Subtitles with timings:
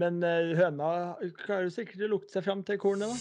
[0.00, 0.86] Men eh, høna
[1.38, 3.14] klarer sikkert å lukte seg fram til kornet, da.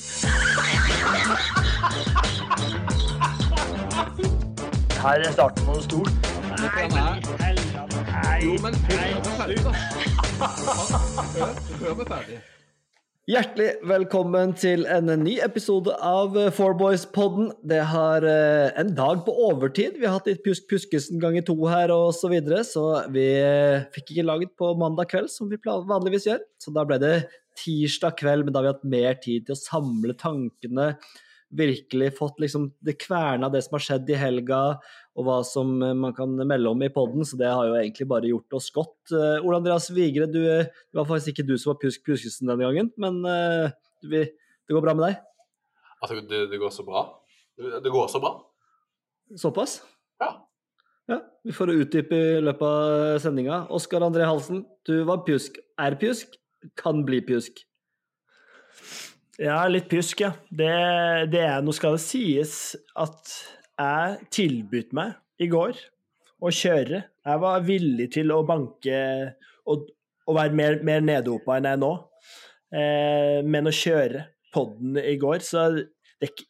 [5.04, 6.10] Her er starten på noe stort.
[6.64, 7.22] Nei, men.
[7.44, 8.40] Nei.
[8.42, 9.72] Jo, men hør meg ferdig, da.
[11.38, 12.42] Hør, meg ferdig.
[13.24, 17.54] Hjertelig velkommen til en ny episode av Fourboys-podden.
[17.64, 19.96] Det har eh, en dag på overtid.
[19.96, 22.84] Vi har hatt litt Pjusk Pjuskesen ganger to her og så videre, så
[23.16, 26.44] vi eh, fikk ikke laget på mandag kveld som vi vanligvis gjør.
[26.60, 27.14] Så da ble det
[27.64, 30.90] tirsdag kveld, men da har vi hatt mer tid til å samle tankene.
[31.64, 34.66] Virkelig fått liksom det kverna det som har skjedd i helga,
[35.14, 38.08] og hva som eh, man kan melde om i podden, så det har jo egentlig
[38.10, 38.98] bare gjort oss godt.
[39.14, 42.50] Eh, Ole Andreas Vigre, du, eh, det var faktisk ikke du som var Pjusk Pjuskesen
[42.50, 43.22] denne gangen, men
[44.04, 45.22] vi, det går bra med deg?
[46.02, 47.06] Altså, det, det går så bra.
[47.60, 48.34] Det, det går så bra.
[49.40, 49.78] Såpass?
[50.22, 50.34] Ja.
[51.12, 53.66] Ja, Vi får utdype i løpet av sendinga.
[53.76, 55.60] Oskar André Halsen, du var pjusk.
[55.80, 56.36] Er pjusk,
[56.80, 57.62] kan bli pjusk.
[59.42, 60.32] Ja, litt pjusk, ja.
[60.50, 60.72] Det,
[61.34, 63.34] det er, nå skal det sies at
[63.80, 65.80] jeg tilbudt meg i går
[66.44, 67.02] å kjøre.
[67.24, 68.98] Jeg var villig til å banke
[69.70, 69.88] og,
[70.28, 71.94] og være mer, mer nedopa enn jeg er nå.
[72.74, 75.88] Eh, men å kjøre podden i går, så det
[76.22, 76.50] er ikke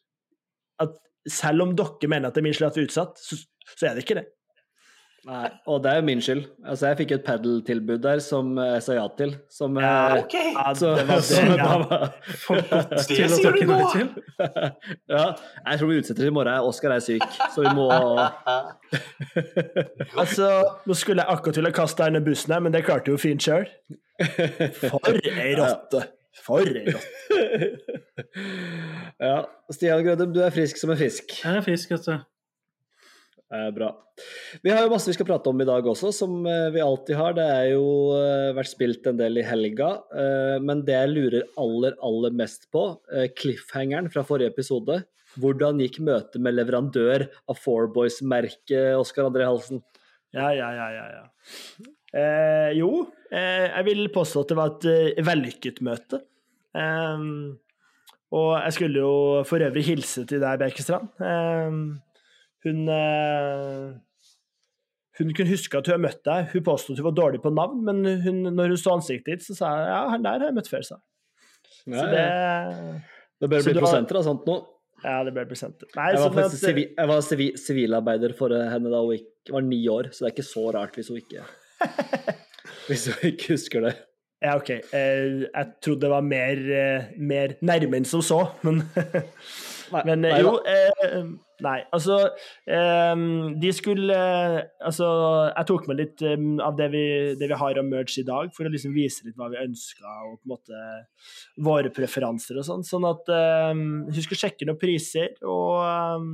[0.84, 1.00] at
[1.30, 4.18] Selv om dere mener at det er min slett utsatt, så, så er det ikke
[4.18, 4.26] det.
[5.24, 6.42] Nei, og det er jo min skyld.
[6.68, 9.30] Altså, jeg fikk et padel-tilbud der som jeg sa ja til.
[9.52, 10.34] Som Ja, eh, OK.
[10.36, 11.68] Ja, det var det, ja.
[11.84, 13.78] var Det sier du nå!
[15.14, 15.24] Ja,
[15.70, 16.68] jeg tror vi utsetter i morgen.
[16.68, 17.88] Oskar er syk, så vi må
[20.20, 20.50] Altså,
[20.84, 23.20] nå skulle jeg akkurat til å kaste deg under bussen her, men det klarte jo
[23.20, 23.64] fint sjøl.
[24.82, 26.04] For ei rotte!
[26.44, 27.40] For ei rotte.
[29.22, 29.40] Ja.
[29.72, 31.32] Stian Grødem, du er frisk som en fisk.
[31.40, 32.20] Jeg er frisk, altså.
[32.20, 32.30] Eh,
[33.74, 33.90] bra.
[34.62, 37.18] Vi har jo masse vi skal prate om i dag også, som eh, vi alltid
[37.18, 37.34] har.
[37.36, 39.90] Det er jo eh, vært spilt en del i helga.
[40.14, 42.86] eh, men det jeg lurer aller, aller mest på,
[43.38, 45.02] cliffhangeren fra forrige episode.
[45.40, 49.82] Hvordan gikk møtet med leverandør av Fourboys-merket, Oskar André Halsen?
[50.34, 51.06] Ja, ja, ja, ja.
[51.18, 51.90] ja.
[52.14, 52.90] Eh, jo,
[53.34, 56.22] eh, jeg vil påstå at det var et eh, vellykket møte.
[58.34, 61.10] Og jeg skulle jo for øvrig hilse til deg, Bjerkestrand.
[62.64, 63.94] Eh, hun eh,
[65.18, 66.48] Hun kunne huske at hun har møtt deg.
[66.54, 69.44] Hun påstod at hun var dårlig på navn, men hun, når hun så ansiktet ditt,
[69.46, 71.04] så sa hun ja, han der har jeg møtt før, sa hun.
[71.98, 72.24] Så det
[73.44, 74.56] det bør bli prosenter av sånt nå.
[75.04, 75.86] Ja, det ble presenter.
[75.98, 79.12] Nei, Jeg var, sånn at- faktisk sivi, jeg var sivi- sivilarbeider for henne da hun
[79.18, 81.44] gikk, var ni år, så det er ikke så rart hvis hun ikke
[82.88, 83.94] Hvis hun ikke husker det.
[84.44, 84.70] Ja, OK.
[84.70, 88.82] Eh, jeg trodde det var mer, eh, mer nærme enn som så, men
[89.94, 91.28] Men eh, nei jo eh,
[91.64, 92.18] Nei, altså
[92.68, 93.22] eh,
[93.60, 95.08] De skulle eh, Altså,
[95.50, 97.04] jeg tok med litt eh, av det vi,
[97.40, 100.04] det vi har av merch i dag, for å liksom vise litt hva vi ønska,
[100.28, 100.82] og på en måte
[101.64, 102.84] våre preferanser og sånn.
[102.86, 103.72] Sånn at eh,
[104.18, 106.28] Husk å sjekke noen priser, og eh,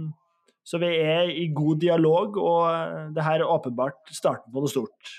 [0.67, 4.73] Så vi er i god dialog, og eh, det her er åpenbart starten på noe
[4.73, 5.17] stort.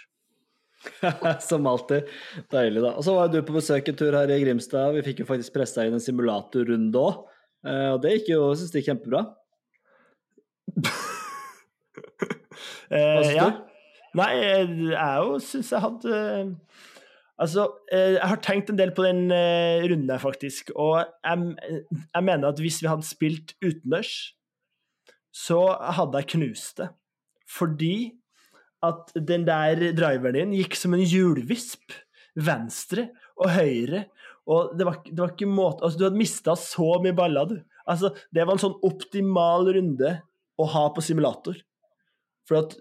[1.50, 2.10] Som alltid.
[2.52, 2.96] Deilig, da.
[2.98, 4.96] Og så var du på besøk en tur her i Grimstad.
[4.98, 7.28] Vi fikk jo faktisk pressa inn en simulatorrunde òg.
[7.62, 9.22] Og det gikk jo, synes jeg, kjempebra.
[10.76, 11.12] Hva
[12.92, 13.46] Eh, syns ja.
[13.48, 13.60] du?
[14.20, 16.16] Nei, eh, jeg òg syns jeg hadde
[17.42, 20.70] Altså, eh, jeg har tenkt en del på den runden her, faktisk.
[20.76, 24.36] Og jeg, jeg mener at hvis vi hadde spilt utendørs,
[25.34, 25.64] så
[25.98, 26.92] hadde jeg knust det.
[27.50, 27.96] Fordi
[28.86, 31.98] at den der driveren din gikk som en hjulvisp.
[32.38, 33.10] Venstre
[33.42, 34.06] og høyre.
[34.46, 37.58] Og det var, det var ikke måte Altså, du hadde mista så mye baller, du.
[37.90, 40.14] Altså, det var en sånn optimal runde
[40.62, 41.60] å ha på simulator.
[42.48, 42.76] For at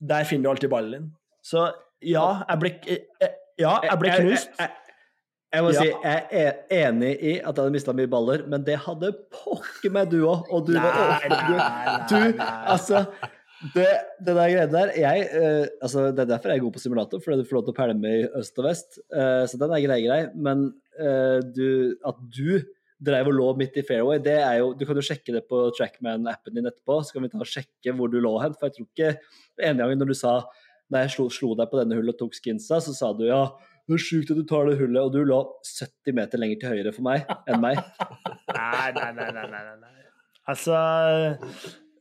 [0.00, 1.06] der finner du alltid ballen din.
[1.46, 1.68] Så
[2.04, 4.50] ja, jeg ble, eh, ja, jeg ble knust.
[4.60, 4.74] Jeg,
[5.54, 5.80] jeg, må Ja.
[5.80, 9.94] si jeg er enig i at jeg hadde mista mye baller, men det hadde pokker
[9.94, 10.50] meg du òg.
[10.52, 11.36] Og du var åpen.
[12.10, 13.06] du, du, altså
[13.72, 13.86] det,
[14.20, 17.22] det der greiene der jeg, uh, altså, Det er derfor jeg er god på simulator,
[17.24, 18.98] fordi du får lov til å pælme i øst og vest.
[19.08, 20.18] Uh, så den er grei, grei.
[20.34, 20.66] Men
[21.00, 22.60] uh, du, at du
[23.02, 25.58] dreiv og lå midt i fairway, det er jo Du kan jo sjekke det på
[25.76, 28.54] Trackman-appen din etterpå, så kan vi ta og sjekke hvor du lå hen.
[28.56, 29.10] For jeg tror ikke
[29.60, 30.36] en ene gangen når du sa
[30.92, 33.42] Da jeg slo, slo deg på denne hullet og tok skinsa, så sa du ja,
[33.86, 36.72] det er sjukt at du tar det hullet, og du lå 70 meter lenger til
[36.74, 37.80] høyre for meg enn meg.
[38.56, 39.92] Nei, nei, nei, nei, nei, nei, nei.
[40.46, 40.78] Altså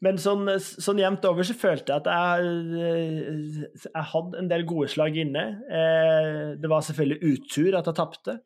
[0.06, 4.90] Men sånn, sånn jevnt over så følte jeg at jeg, jeg hadde en del gode
[4.94, 5.46] slag inne.
[5.66, 8.38] Eh, Det var selvfølgelig utur at jeg tapte,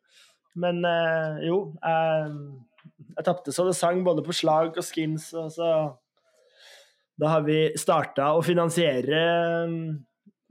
[0.60, 2.36] men eh, jo Jeg,
[3.16, 5.72] jeg tapte så det sang både på slag og skins, og så
[7.20, 9.24] Da har vi starta å finansiere
[9.68, 9.82] mm,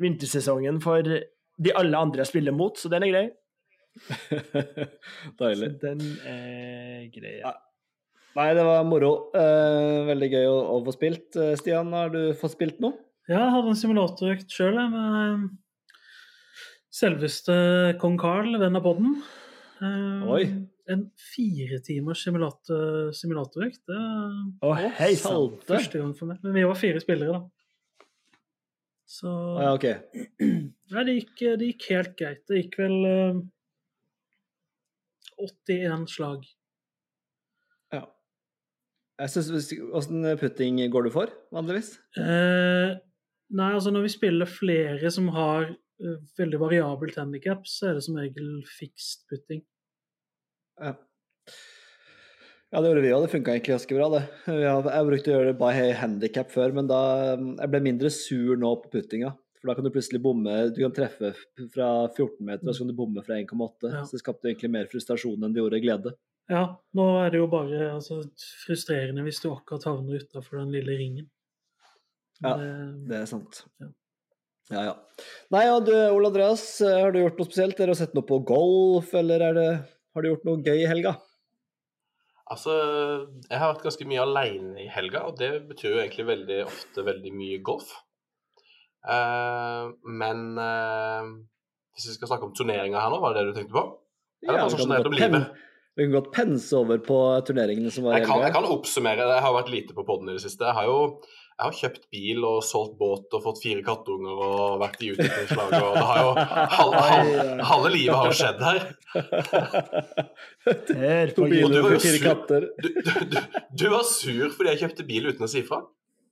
[0.02, 1.06] vintersesongen for
[1.58, 3.24] de alle andre jeg spiller mot, så den er grei.
[5.40, 5.72] Deilig.
[5.72, 7.38] Så den er grei.
[7.40, 7.54] Ja.
[8.38, 9.12] Nei, det var moro.
[9.34, 11.32] Eh, veldig gøy å, å få spilt.
[11.34, 12.94] Eh, Stian, har du fått spilt noe?
[13.28, 15.42] Ja, jeg hadde en simulatorøkt sjøl med eh,
[16.94, 17.56] selveste
[18.00, 19.18] kong Carl, venn av podden.
[19.82, 20.42] Eh, Oi.
[20.88, 23.82] En fire timers simulator, simulatorøkt.
[23.88, 23.98] Det
[24.64, 25.66] var hei salte.
[25.68, 26.40] første gang for meg.
[26.42, 27.44] Men vi var fire spillere, da.
[29.08, 29.86] Så Å ja, ok.
[30.92, 32.42] Nei, det gikk, det gikk helt greit.
[32.48, 33.42] Det gikk vel eh,
[35.44, 36.46] 81 slag.
[37.94, 38.02] Ja.
[39.22, 41.94] Jeg synes, Åssen putting går du for, vanligvis?
[42.20, 42.96] Eh,
[43.48, 45.70] nei, altså når vi spiller flere som har
[46.38, 49.64] veldig variabelt handikap, så er det som regel fixed putting.
[50.78, 50.94] Ja.
[52.68, 53.22] Ja, det gjorde vi òg.
[53.24, 54.22] Det funka egentlig ganske bra, det.
[54.60, 57.00] Jeg brukte å gjøre det by handikap før, men da
[57.32, 59.32] jeg ble mindre sur nå på puttinga.
[59.58, 61.32] For da kan du plutselig bomme Du kan treffe
[61.72, 63.90] fra 14 meter, og så kan du bomme fra 1,8.
[63.90, 64.02] Ja.
[64.04, 66.14] Så det skapte egentlig mer frustrasjon enn det gjorde glede.
[66.48, 66.62] Ja,
[66.96, 68.20] nå er det jo bare altså,
[68.64, 71.26] frustrerende hvis du akkurat havner utafor den lille ringen.
[72.44, 72.54] Ja.
[72.60, 72.68] Det,
[73.10, 73.64] Det er sant.
[73.82, 73.90] Ja.
[74.68, 74.96] Ja, ja.
[75.54, 77.78] Nei, ja, du, Ole Andreas, har du gjort noe spesielt?
[77.80, 79.70] Har du sett noe på golf, eller er det,
[80.14, 81.14] har du gjort noe gøy i helga?
[82.48, 82.74] Altså,
[83.44, 87.04] jeg har vært ganske mye aleine i helga, og det betyr jo egentlig veldig ofte
[87.04, 87.90] veldig mye golf.
[89.08, 91.28] Uh, men uh,
[91.96, 93.84] hvis vi skal snakke om turneringer her nå, var det det du tenkte på?
[94.46, 95.48] Eller bare vi sånn kan?
[95.98, 97.18] Vi kan godt pense over på
[97.48, 99.24] turneringene som var i kan, jeg kan oppsummere.
[99.34, 100.68] Jeg har vært lite på podden i det siste.
[100.68, 100.98] Jeg har jo
[101.58, 105.72] jeg har kjøpt bil og solgt båt og fått fire kattunger og vært i utviklingslag.
[105.74, 106.28] og det har jo
[106.78, 108.78] halve, halve, halve livet har jo skjedd her.
[110.98, 112.26] Her To på biler Og du og var jo fire sur.
[112.28, 112.66] katter.
[112.78, 113.38] Du, du, du,
[113.82, 115.80] du var sur fordi jeg kjøpte bil uten å si fra.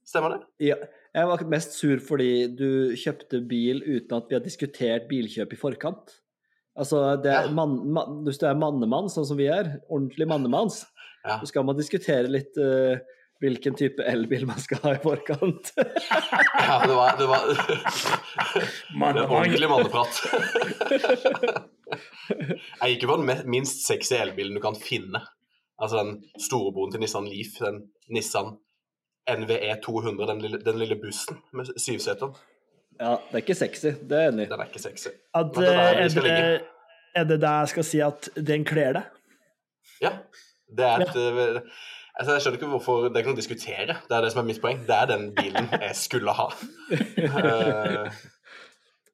[0.07, 0.41] Stemmer det?
[0.69, 0.77] Ja,
[1.17, 2.69] jeg var mest sur fordi du
[2.99, 6.19] kjøpte bil uten at vi har diskutert bilkjøp i forkant.
[6.77, 7.51] Altså, det er Ja.
[7.57, 10.85] man, mann, Hvis du er mannemann, sånn som vi er, ordentlig mannemanns,
[11.27, 11.41] Ja.
[11.41, 13.01] så skal man diskutere litt eh,
[13.41, 15.73] hvilken type elbil man skal ha i forkant.
[16.67, 17.41] Ja, det var, det var
[19.15, 20.15] Det ordentlig manneprat.
[22.81, 25.21] Jeg gikk jo for den minst sexy elbilen du kan finne.
[25.77, 26.11] Altså den
[26.41, 27.77] storebroren til Nissan Leaf, den
[28.11, 28.49] Nissan
[29.27, 32.29] NVE 200, den lille, den lille bussen med syvseter.
[33.01, 34.49] ja, det er ikke sexy, det er enig.
[34.51, 35.09] Den er ikke sexy.
[35.35, 36.61] At, Men det er der eh, er, det,
[37.15, 39.03] er det der jeg skal si at den kler deg?
[40.03, 40.11] Ja.
[40.77, 41.61] Det er et eh,
[42.19, 43.97] altså Jeg skjønner ikke hvorfor Det er ikke noe å diskutere.
[44.09, 44.81] Det er det som er mitt poeng.
[44.89, 46.49] Det er den bilen jeg skulle ha.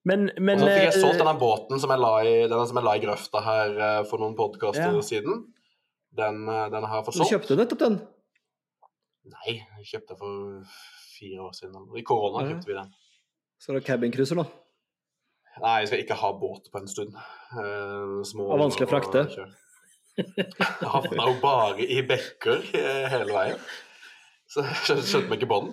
[0.04, 2.64] Men, men og så fikk jeg solgt eh, denne båten som jeg la i, denne
[2.70, 5.04] som jeg la i grøfta her eh, for noen podkaster Ja.
[5.06, 5.44] siden.
[6.12, 8.00] Den, eh, den har jeg fått Du kjøpte nettopp den.
[9.32, 10.80] Nei, jeg kjøpte den for
[11.18, 11.86] fire år siden.
[11.96, 12.50] I korona Ja.
[12.54, 12.90] kjøpte vi den.
[13.62, 14.48] Skal du ha cabincruiser da?
[15.62, 17.14] Nei, jeg skal ikke ha båt på en stund.
[17.14, 19.26] Eh, små Det var vanskelig å frakte.
[19.28, 19.58] og.
[20.18, 23.60] Jeg havna jo bare i bekker eh, hele veien.
[24.50, 25.70] Så jeg skjønte, meg ikke på den.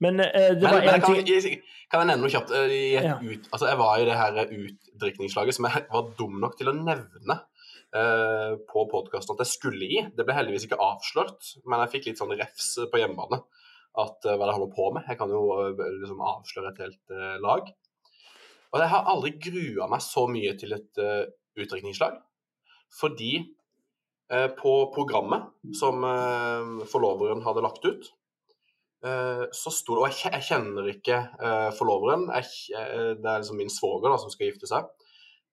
[0.00, 1.58] men eh, det Men, var men kan, ting jeg,
[1.92, 2.54] kan jeg nevne noe kjapt?
[2.56, 3.18] Jeg, I Ja.
[3.20, 6.76] ut, altså jeg var i det her utdrikningslaget som jeg var dum nok til å
[6.78, 7.36] nevne
[7.96, 10.02] eh, på podkasten at jeg skulle i.
[10.16, 13.42] Det ble heldigvis ikke avslørt, men jeg fikk litt sånn refs på hjemmebane.
[13.96, 15.08] At eh, hva jeg holder på med.
[15.08, 17.68] Jeg kan jo eh, liksom avsløre et helt eh, lag.
[18.74, 21.22] Og jeg har aldri grua meg så mye til et uh,
[21.56, 22.18] utdrikningslag.
[23.00, 23.32] Fordi
[24.30, 28.06] eh, på programmet som eh, forloveren hadde lagt ut,
[29.04, 32.28] eh, så sto det Og jeg, jeg kjenner ikke eh, forloveren.
[32.38, 32.86] Jeg, kje-
[33.20, 34.88] det er liksom min svoger da, som skal gifte seg.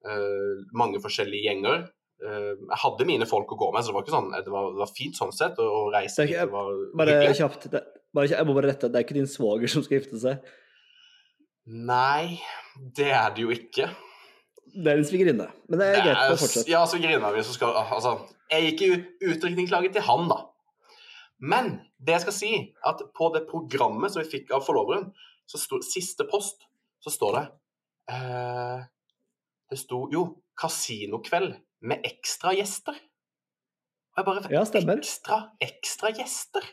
[0.05, 1.85] Eh, mange forskjellige gjenger.
[2.23, 4.69] Eh, jeg hadde mine folk å gå med, så det var ikke sånn, det var,
[4.75, 6.71] det var fint sånn sett å å reise ikke- var
[7.01, 7.39] Bare hyggelig.
[7.41, 7.69] kjapt.
[7.73, 8.87] Det, bare, jeg må bare rette.
[8.93, 10.43] Det er ikke din svoger som skal gifte seg.
[11.65, 12.39] Nei,
[12.97, 13.87] det er det jo ikke.
[14.73, 15.47] Det er en svigerinne.
[15.69, 16.31] Men det er greit.
[16.33, 16.69] å fortsette.
[16.71, 18.15] Ja, svigerinna mi som skal Altså,
[18.51, 18.89] jeg gikk i
[19.29, 20.39] utdrikningslaget til han, da.
[21.43, 22.51] Men det jeg skal si,
[22.87, 25.09] at på det programmet som vi fikk av forloveren,
[25.49, 26.63] så sto siste post,
[27.03, 27.43] så står det
[28.15, 28.85] eh,
[29.69, 32.95] Det sto jo 'Kasinokveld med ekstra gjester'.
[34.13, 34.61] Og jeg bare Ja.
[34.93, 36.63] Ekstra, ekstra gjester?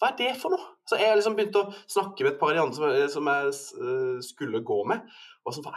[0.00, 0.64] Hva er det for noe?
[0.88, 3.26] Så jeg liksom begynte å snakke med et par av de andre som jeg, som
[3.28, 3.50] jeg
[3.82, 5.02] uh, skulle gå med.
[5.44, 5.74] Og så, hva,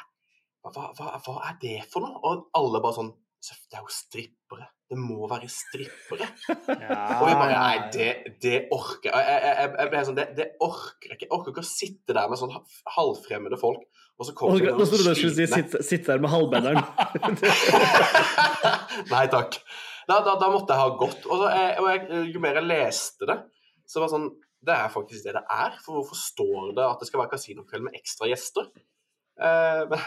[0.63, 2.20] hva, hva, hva er det for noe?
[2.24, 3.12] Og alle bare sånn
[3.43, 4.70] Det er jo strippere.
[4.88, 6.27] Det må være strippere.
[6.53, 9.17] Og vi bare Nei, det, det orker jeg.
[9.17, 11.27] Jeg, jeg, jeg, jeg ble sånn, det, det orker jeg ikke.
[11.27, 12.53] Jeg orker ikke å sitte der med sånn
[12.96, 13.84] halvfremmede folk,
[14.15, 16.79] og så kommer Nå trodde du noen skulle si sitte, sitte der med halvbenderen.
[19.13, 19.60] Nei takk.
[20.08, 21.27] Da, da, da måtte jeg ha gått.
[21.27, 23.39] Og, så, jeg, og jeg, jo mer jeg leste det,
[23.89, 24.32] så var det sånn
[24.63, 25.75] Det er faktisk det det er.
[25.84, 28.70] For hvorfor står det at det skal være kasinokveld med ekstra gjester?
[29.41, 30.05] Eh, men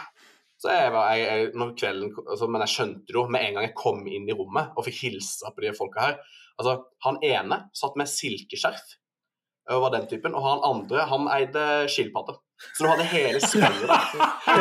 [0.56, 3.66] Så jeg var, jeg, jeg, når kvelden, altså, Men jeg skjønte jo med en gang
[3.66, 6.20] jeg kom inn i rommet og fikk hilsa på de folka her.
[6.56, 8.96] Altså, Han ene satt med silkeskjerf
[9.66, 12.36] og var den typen, og han andre han eide skilpadde.
[12.76, 14.04] Så du hadde hele spillet der.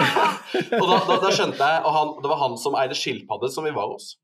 [0.81, 3.67] og da, da, da skjønte jeg Og han, det var han som eide skilpadde som
[3.67, 4.15] vi var hos.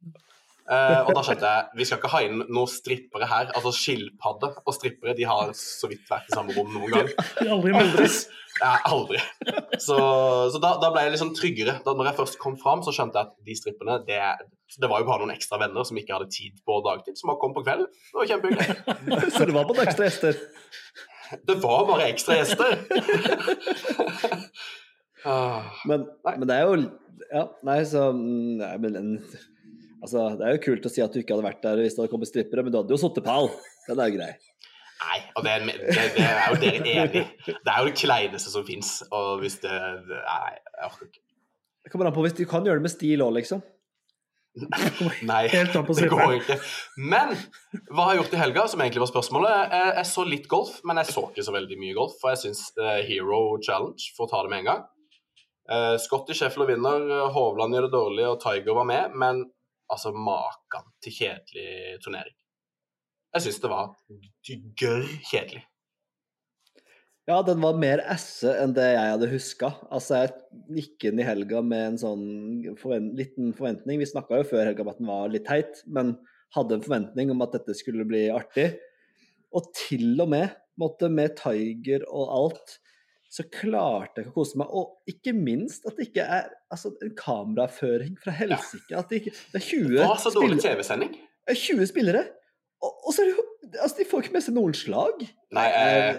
[0.69, 3.49] Eh, og da skjønte jeg vi skal ikke ha inn noen strippere her.
[3.57, 7.09] Altså Skilpadde og strippere de har så vidt vært i samme rom noen gang.
[7.41, 8.23] De aldri møttes.
[8.59, 9.19] Ja, aldri.
[9.79, 9.97] Så,
[10.53, 11.77] så da, da ble jeg liksom tryggere.
[11.85, 14.19] Da når jeg først kom fram, så skjønte jeg at de stripperne det,
[14.77, 17.41] det var jo bare noen ekstra venner som ikke hadde tid på dagtid, som bare
[17.41, 17.89] kom på kvelden.
[18.11, 19.31] Det var kjempehyggelig.
[19.35, 20.43] Så det var bare ekstra gjester.
[21.47, 22.77] Det var bare ekstra gjester.
[25.21, 26.77] Ah, Men, men det er jo
[27.29, 29.09] Ja, nei, så mm, nei, men en,
[30.01, 32.01] Altså, det er jo kult å si at du ikke hadde vært der hvis det
[32.03, 33.51] hadde kommet strippere, men du hadde jo sittet pall.
[33.87, 34.31] Den er jo grei.
[35.01, 37.25] Nei, og det, det, det er jo dere enig i.
[37.49, 38.99] Det er jo det kleineste som fins.
[39.09, 41.21] Og hvis det Nei, jeg orker ikke.
[41.81, 43.63] Det kommer an på hvis du kan gjøre det med stil òg, liksom.
[45.31, 46.57] Nei, Helt an på det går ikke.
[46.99, 47.33] Men
[47.89, 49.73] hva har jeg gjort i helga, som egentlig var spørsmålet?
[49.73, 52.17] Jeg, jeg så litt golf, men jeg så ikke så veldig mye golf.
[52.21, 52.65] For jeg syns
[53.07, 54.83] Hero Challenge, for å ta det med en gang
[55.71, 59.15] uh, Scotty Sheffield vinner, eh, Hovland gjør det dårlig, og Tiger var med.
[59.15, 59.43] Men
[59.91, 62.37] altså, maken til kjedelig turnering.
[63.31, 63.91] Jeg syns det var
[64.79, 65.65] gørr kjedelig.
[67.29, 69.69] Ja, den var mer esse enn det jeg hadde huska.
[69.93, 72.23] Altså, jeg gikk inn i helga med en sånn
[72.81, 74.01] forven liten forventning.
[74.01, 76.15] Vi snakka jo før helga om at den var litt teit, men
[76.55, 78.73] hadde en forventning om at dette skulle bli artig.
[79.55, 82.75] Og til og med, måtte, med Tiger og alt,
[83.31, 84.73] så klarte jeg ikke å kose meg.
[84.75, 88.91] Og ikke minst at det ikke er altså, en kameraføring fra helsike.
[88.97, 90.59] At det ikke Det er 20 Det var så dårlig.
[90.65, 91.15] TV-sending.
[91.47, 92.25] Er 20 spillere.
[92.83, 95.21] Og, og så er det jo Altså, de får ikke med seg noen slag.
[95.55, 96.17] Nei, eh,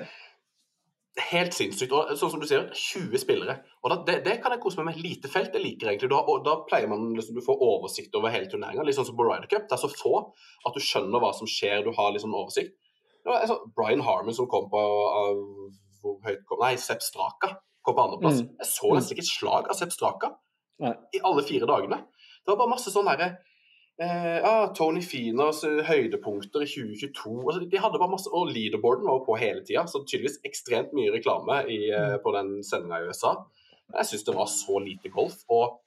[1.28, 1.92] helt sinnssykt.
[1.92, 3.58] Og sånn som du sier, 20 spillere.
[3.82, 5.02] Og da, det, det kan jeg kose meg med.
[5.04, 6.08] Lite felt, det liker jeg egentlig.
[6.14, 8.86] Da, og da pleier man liksom, du får oversikt over hele turneringa.
[8.88, 9.66] Litt sånn som på Ryder Cup.
[9.68, 12.72] Det er så få at du skjønner hva som skjer, du har liksom oversikt.
[13.20, 15.42] Det var altså, Brian Harmon som kom på av,
[16.02, 18.42] hvor høyt kom, Nei, Sepp Straka kom på andreplass.
[18.42, 18.50] Mm.
[18.62, 20.34] Jeg så nesten ikke et slag av Sepp Straka
[20.82, 20.92] Nei.
[21.14, 22.02] i alle fire dagene.
[22.42, 23.30] Det var bare masse sånn herre
[24.02, 29.08] eh, ah, Tony Finers eh, høydepunkter i 2022 altså, De hadde bare masse, Og leaderboarden
[29.08, 33.10] var på hele tida, så tydeligvis ekstremt mye reklame i, eh, på den sendinga i
[33.10, 33.36] USA.
[33.88, 35.42] Men jeg syns det var så lite golf.
[35.52, 35.78] Og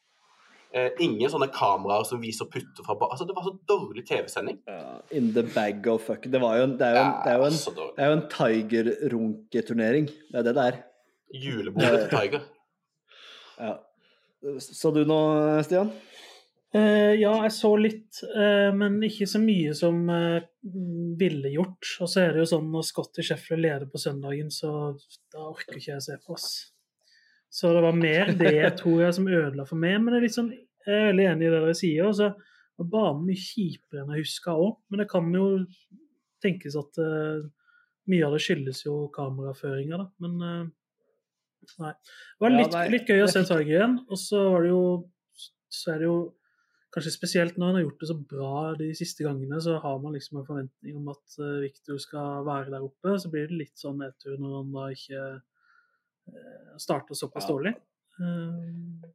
[1.00, 4.58] ingen sånne kameraer som viser putter fra ba- Altså, det var så dårlig TV-sending.
[4.67, 6.27] Ja, in the bag of fuck.
[6.27, 8.12] Det, var jo en, det er jo en, det er jo en, så det er
[8.12, 10.10] jo en Tiger-runketurnering.
[10.32, 10.82] Det er det det er.
[11.46, 12.46] Julebordet til Tiger.
[13.55, 13.77] Ja.
[14.60, 15.94] Så du noe, Stian?
[16.75, 20.44] Uh, ja, jeg så litt, uh, men ikke så mye som uh,
[21.15, 21.88] ville gjort.
[22.03, 24.74] Og så er det jo sånn når Scotty Sheffield leder på søndagen, så
[25.32, 26.50] da orker ikke jeg se på oss.
[27.48, 28.51] Så det var mer det
[28.82, 30.01] tror jeg som ødela for meg.
[30.03, 30.51] Men det er litt sånn,
[30.86, 32.06] jeg er veldig enig i det dere sier.
[32.10, 32.32] og så
[32.77, 34.77] var banen mye kjipere enn jeg huska òg.
[34.89, 35.46] Men det kan jo
[36.44, 37.46] tenkes at uh,
[38.12, 40.08] mye av det skyldes jo kameraføringa, da.
[40.22, 40.63] Men uh,
[41.82, 41.94] nei.
[41.96, 44.00] Det var Ja, litt, nei, litt gøy å se Tiger igjen.
[44.10, 44.84] Og så var det jo
[45.75, 46.18] så er det jo
[46.96, 50.13] kanskje spesielt når han har gjort det så bra de siste gangene, så har man
[50.15, 53.18] liksom en forventning om at uh, Victor skal være der oppe.
[53.20, 57.51] Så blir det litt sånn nedtur når han da ikke uh, starter såpass Ja.
[57.56, 57.75] dårlig.
[58.15, 59.10] Eh,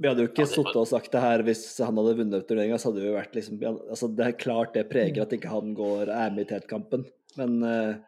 [0.00, 2.78] Vi hadde jo ikke Ja, sittet og sagt det her hvis han hadde vunnet turneringa.
[2.80, 5.74] Så hadde vi jo vært liksom altså Det er klart det preger at ikke han
[5.76, 7.04] går er med i tetkampen.
[7.36, 7.98] Men uh,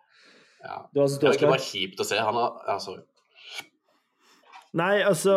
[0.63, 0.79] Ja.
[0.95, 2.21] du har Det var ikke egentlig bare kjipt å se.
[2.23, 3.03] Han har ja, sorry.
[4.73, 5.35] Nei, altså,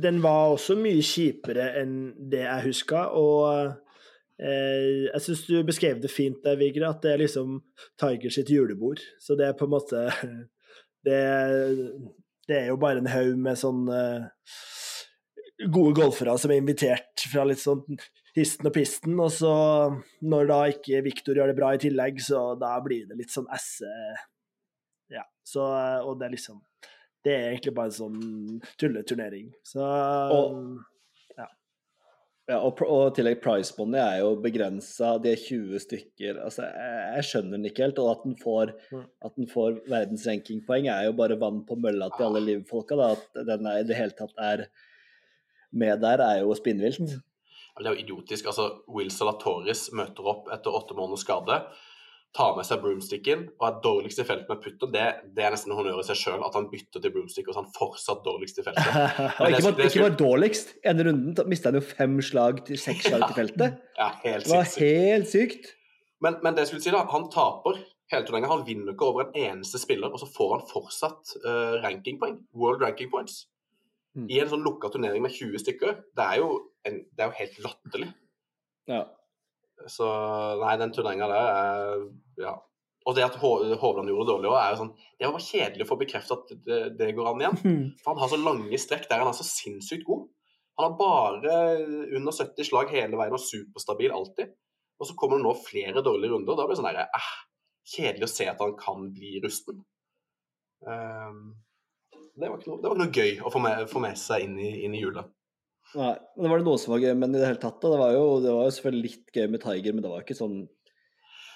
[0.00, 3.74] den var også mye kjipere enn det jeg huska, og
[4.40, 7.58] eh, jeg syns du beskrev det fint der, Vigre, at det er liksom
[8.00, 9.02] Tiger sitt julebord.
[9.20, 10.06] Så det er på en måte
[11.04, 11.20] Det,
[12.48, 14.24] det er jo bare en haug med sånn eh,
[15.68, 17.82] gode golfere som er invitert fra litt sånn
[18.36, 19.50] histen og pisten, og så
[20.22, 23.48] når da ikke Viktor gjør det bra i tillegg, så da blir det litt sånn
[23.52, 23.90] esse
[25.10, 25.66] Ja, så
[26.06, 26.60] Og det er liksom
[27.22, 29.50] det er egentlig bare en sånn tulleturnering.
[29.68, 30.78] Så Og-
[32.48, 35.12] ja, og, og i tillegg pricemoney er jo begrensa.
[35.22, 36.38] De er 20 stykker.
[36.42, 38.00] Altså, jeg, jeg skjønner den ikke helt.
[38.02, 39.04] Og at den får, Mm.
[39.28, 42.96] at den får verdensrankingpoeng, er jo bare vann på mølla til alle livfolka.
[42.98, 43.10] Da.
[43.12, 44.64] At den er, i det hele tatt er
[45.72, 47.18] med der, er jo spinnvilt.
[47.80, 48.46] Det er jo idiotisk.
[48.50, 51.60] altså Will Salatoris møter opp etter åtte måneders skade,
[52.36, 54.90] tar med seg broomsticken og er dårligst i feltet med putter.
[54.92, 57.62] Det, det er nesten honnør i seg sjøl at han bytter til broomstick og så
[57.62, 58.90] er han fortsatt dårligst i feltet.
[59.40, 60.10] Men ikke, bare, skulle...
[60.20, 60.74] dårligst.
[60.86, 63.80] Ene runden mista han jo fem slag til seks slag til feltet.
[64.00, 65.72] Ja, helt Det var helt sykt.
[66.20, 67.80] Men, men det jeg skulle si da, han taper
[68.12, 68.52] hele turneringa.
[68.52, 72.38] Han vinner ikke over en eneste spiller, og så får han fortsatt uh, rankingpoeng.
[72.56, 73.46] World ranking points.
[74.16, 74.26] Mm.
[74.26, 76.48] i en sånn lukka turnering med 20 stykker, det er jo,
[76.88, 78.08] en, det er jo helt latterlig.
[78.90, 79.04] Ja.
[79.88, 80.08] Så
[80.60, 82.02] nei, den turneringa der er
[82.40, 82.56] Ja.
[83.08, 85.88] Og det at Hovland gjorde det dårlig òg, er jo sånn Det var kjedelig å
[85.88, 87.60] få bekreftet at det, det går an igjen.
[88.02, 90.26] For han har så lange strekk der han er så sinnssykt god.
[90.76, 91.54] Han har bare
[92.18, 94.52] under 70 slag hele veien og superstabil alltid.
[95.00, 96.58] Og så kommer det nå flere dårlige runder.
[96.58, 97.32] Da blir det sånn der, eh,
[97.94, 99.80] kjedelig å se at han kan bli rusten.
[100.88, 101.54] Ehm,
[102.36, 104.44] det, var ikke noe, det var ikke noe gøy å få med, få med seg
[104.46, 105.24] inn i, inn i jula.
[105.94, 107.90] Nei, men det var det noe som var gøy, men i det hele tatt da,
[107.90, 110.36] det var jo, det var jo selvfølgelig litt gøy med Tiger, men det var ikke
[110.38, 110.58] sånn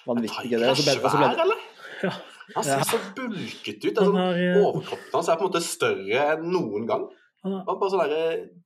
[0.09, 0.59] vanvittig gøy.
[0.59, 1.61] Tiger er ble- svær, eller?
[2.04, 2.11] Ja.
[2.54, 2.85] Han ser Ja.
[2.85, 3.95] så bulket ut.
[3.97, 7.07] Sånn, har, eh, overkroppen hans er på en måte større enn noen gang.
[7.45, 8.00] Han har, sånn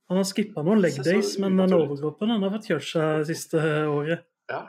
[0.09, 4.25] han har skippa noen leg days, men den overkroppen har fått kjørt seg siste året.
[4.49, 4.65] Ja.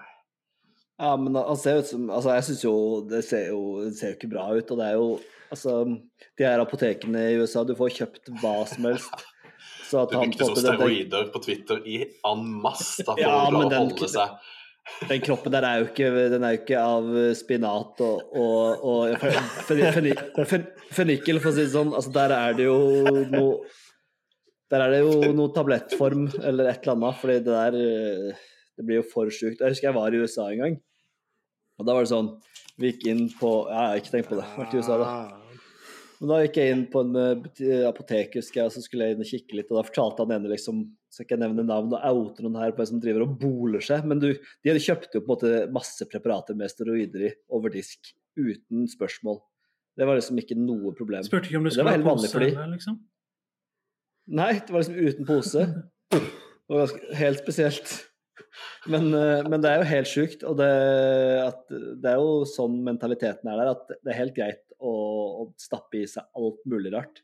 [1.00, 2.73] Ja, men han ser ut som Altså, jeg syns jo
[3.09, 5.07] det ser jo, det ser jo ikke bra ut, og det er jo
[5.50, 5.73] Altså,
[6.38, 9.25] de her apotekene i USA, du får kjøpt hva som helst.
[9.88, 11.97] Så at du brukte den, steroider på Twitter i
[12.28, 14.37] en masse for Ja, å klare å holde seg.
[15.11, 17.09] den kroppen der er jo ikke, den er jo ikke av
[17.40, 21.90] spinat og, og, og fen- fen- fen- fennikel, for å si det sånn.
[21.99, 22.78] Altså, der er det jo
[23.35, 23.57] noe
[24.71, 28.47] Der er det jo noe tablettform eller et eller annet, fordi det der eh,
[28.78, 29.59] Det blir jo for sjukt.
[29.59, 30.78] Jeg husker jeg var i USA en gang,
[31.80, 32.30] og da var det sånn
[32.80, 34.46] Vi gikk inn på jeg har ikke tenkt på det.
[34.60, 35.10] Vært i USA, da.
[36.20, 39.16] Men da gikk jeg inn på en eh, apotek, husker jeg, og så skulle jeg
[39.16, 41.94] inn og kikke litt, og da fortalte han ene liksom Skal ikke jeg nevne navn
[41.96, 44.82] og oute noen her på en som driver og boler seg, men du, de hadde
[44.84, 49.40] kjøpt jo på en måte masse preparater med steroider i over disk, uten spørsmål.
[49.99, 51.25] Det var liksom ikke noe problem.
[51.26, 52.52] Spurte ikke om du skulle ha pose, fordi...
[52.52, 53.00] eller, liksom.
[54.38, 55.66] Nei, det var liksom uten pose.
[56.70, 57.88] Det var helt spesielt.
[58.90, 60.70] Men, eh, men det er jo helt sjukt, og det,
[61.44, 65.49] at, det er jo sånn mentaliteten er der, at det er helt greit å, å
[65.61, 67.23] stappe i seg alt mulig rart.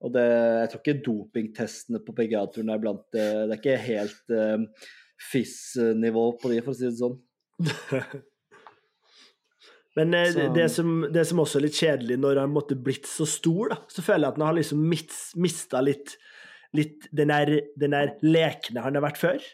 [0.00, 4.32] Og det, jeg tror ikke dopingtestene på PGA-turen er blant det Det er ikke helt
[4.32, 4.86] uh,
[5.28, 7.18] FIS-nivå på de, for å si det sånn.
[9.98, 13.08] Men eh, Så- det, som, det som også er litt kjedelig når han måtte blitt
[13.10, 14.84] så stor, da, så føler jeg at han har liksom
[15.44, 16.16] mista litt,
[16.76, 19.48] litt den der, den der lekne han har vært før.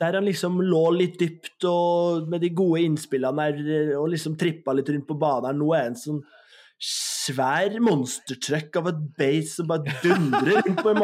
[0.00, 4.72] Der han liksom lå litt dypt og med de gode innspillene der og liksom trippa
[4.72, 5.58] litt rundt på banen.
[5.60, 6.22] Nå er han sånn
[6.80, 11.02] svær monstertruck av et base som bare dundrer rundt på, en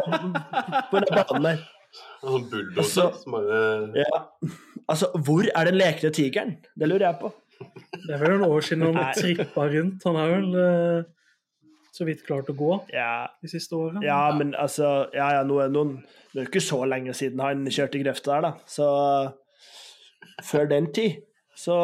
[0.91, 1.65] på den banen der.
[2.23, 3.61] En sånn bulldoser Altså- som bare
[4.01, 4.23] Ja.
[4.89, 6.57] Altså, hvor er den lekne tigeren?
[6.79, 7.33] Det lurer jeg på.
[8.07, 10.05] Det er vel noen år siden han trippa rundt.
[10.05, 11.05] Han har vel eh,
[11.97, 14.05] så vidt klart å gå Ja, de siste årene.
[14.05, 15.97] Ja, men altså Ja, ja, nå er noen
[16.33, 18.53] Det er jo ikke så lenge siden han kjørte i grøfta der, da.
[18.69, 18.87] Så
[20.45, 21.23] før den tid
[21.57, 21.75] så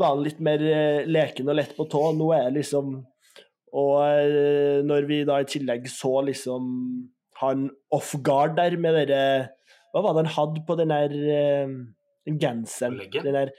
[0.00, 2.06] var han litt mer eh, leken og lett på tå.
[2.16, 2.94] Nå er det liksom
[3.76, 6.70] Og eh, når vi da i tillegg så liksom
[7.40, 9.20] han off guard der med dere
[9.92, 11.76] Hva var det han hadde på den der eh,
[12.28, 12.98] den genseren?
[13.12, 13.52] Den der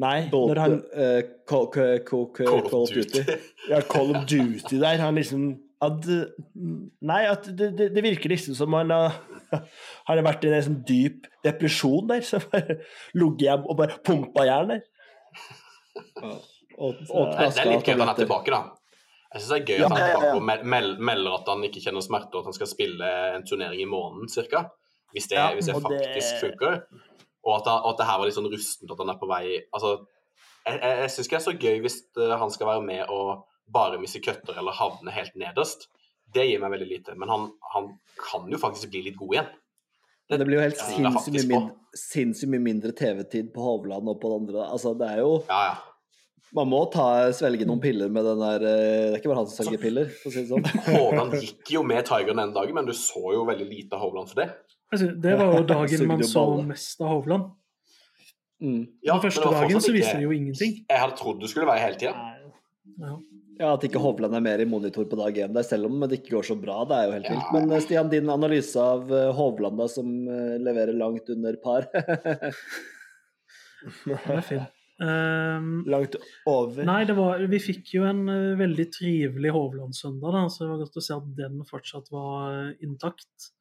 [0.00, 3.24] Nei, Bolt, når han uh, Call, Call, Call, Call Call of Duty.
[3.68, 5.02] ja, Call of Duty der.
[5.02, 6.06] Han liksom at,
[7.10, 9.14] Nei, at det, det, det virker liksom som han har
[10.08, 12.24] har vært i en sånn dyp depresjon der.
[12.26, 12.78] Så bare
[13.16, 14.82] ligget hjem og bare pumpa jern der.
[16.78, 18.60] og, og Det, det er litt gøy at han er tilbake, da.
[19.30, 20.14] Jeg syns det er gøy Ja, at han er ja, ja.
[20.18, 23.10] tilbake og mel- mel- melder at han ikke kjenner smerte, og at han skal spille
[23.36, 24.64] en turnering i måneden ca.
[25.14, 26.80] Hvis det, Ja, hvis det- faktisk funker.
[27.46, 29.28] Og at, han- og at det her var litt sånn rustent, at han er på
[29.30, 29.94] vei Altså,
[30.66, 33.08] jeg, jeg, jeg syns ikke det er så gøy hvis eh, han skal være med
[33.08, 35.86] og bare miste køtter eller havne helt nederst.
[36.34, 37.14] Det gir meg veldig lite.
[37.18, 37.86] Men han, han
[38.20, 39.48] kan jo faktisk bli litt god igjen.
[40.30, 44.10] Men det blir jo helt det sinnssykt mye, mindre, sinnssykt mye mindre TV-tid på Hovland
[44.12, 44.66] og på det andre.
[44.74, 45.78] Altså, det er jo Ja, ja.
[46.50, 49.50] Man må ta, svelge noen piller med den der eh, Det er ikke bare han
[49.50, 50.64] som sanger piller, for å si det sånn.
[50.98, 54.30] Hovland gikk jo med Tiger den dagen, men du så jo veldig lite av Hovland
[54.32, 54.48] for det.
[54.90, 57.50] Altså, det var jo dagen man så mest av Hovland.
[58.60, 58.82] Mm.
[59.06, 60.72] Ja, Den første det dagen så viste det jo ingenting.
[60.84, 62.14] Jeg hadde trodd du skulle være hele tida.
[63.00, 63.14] Ja.
[63.60, 66.16] Ja, At ikke Hovland er mer i monitor på dag én, der, selv om det
[66.22, 66.78] ikke går så bra.
[66.88, 67.34] Det er jo helt Ja.
[67.36, 67.50] vilt.
[67.52, 71.84] Men eh, Stian, din analyse av eh, Hovland, da, som eh, leverer langt under par
[74.08, 74.76] Det er fint.
[75.00, 76.16] Ehm, Langt
[76.48, 76.84] over.
[76.84, 80.98] Nei, det var, vi fikk jo en uh, veldig trivelig Hovland-søndag, så det var godt
[81.00, 83.52] å se at den fortsatt var uh, intakt.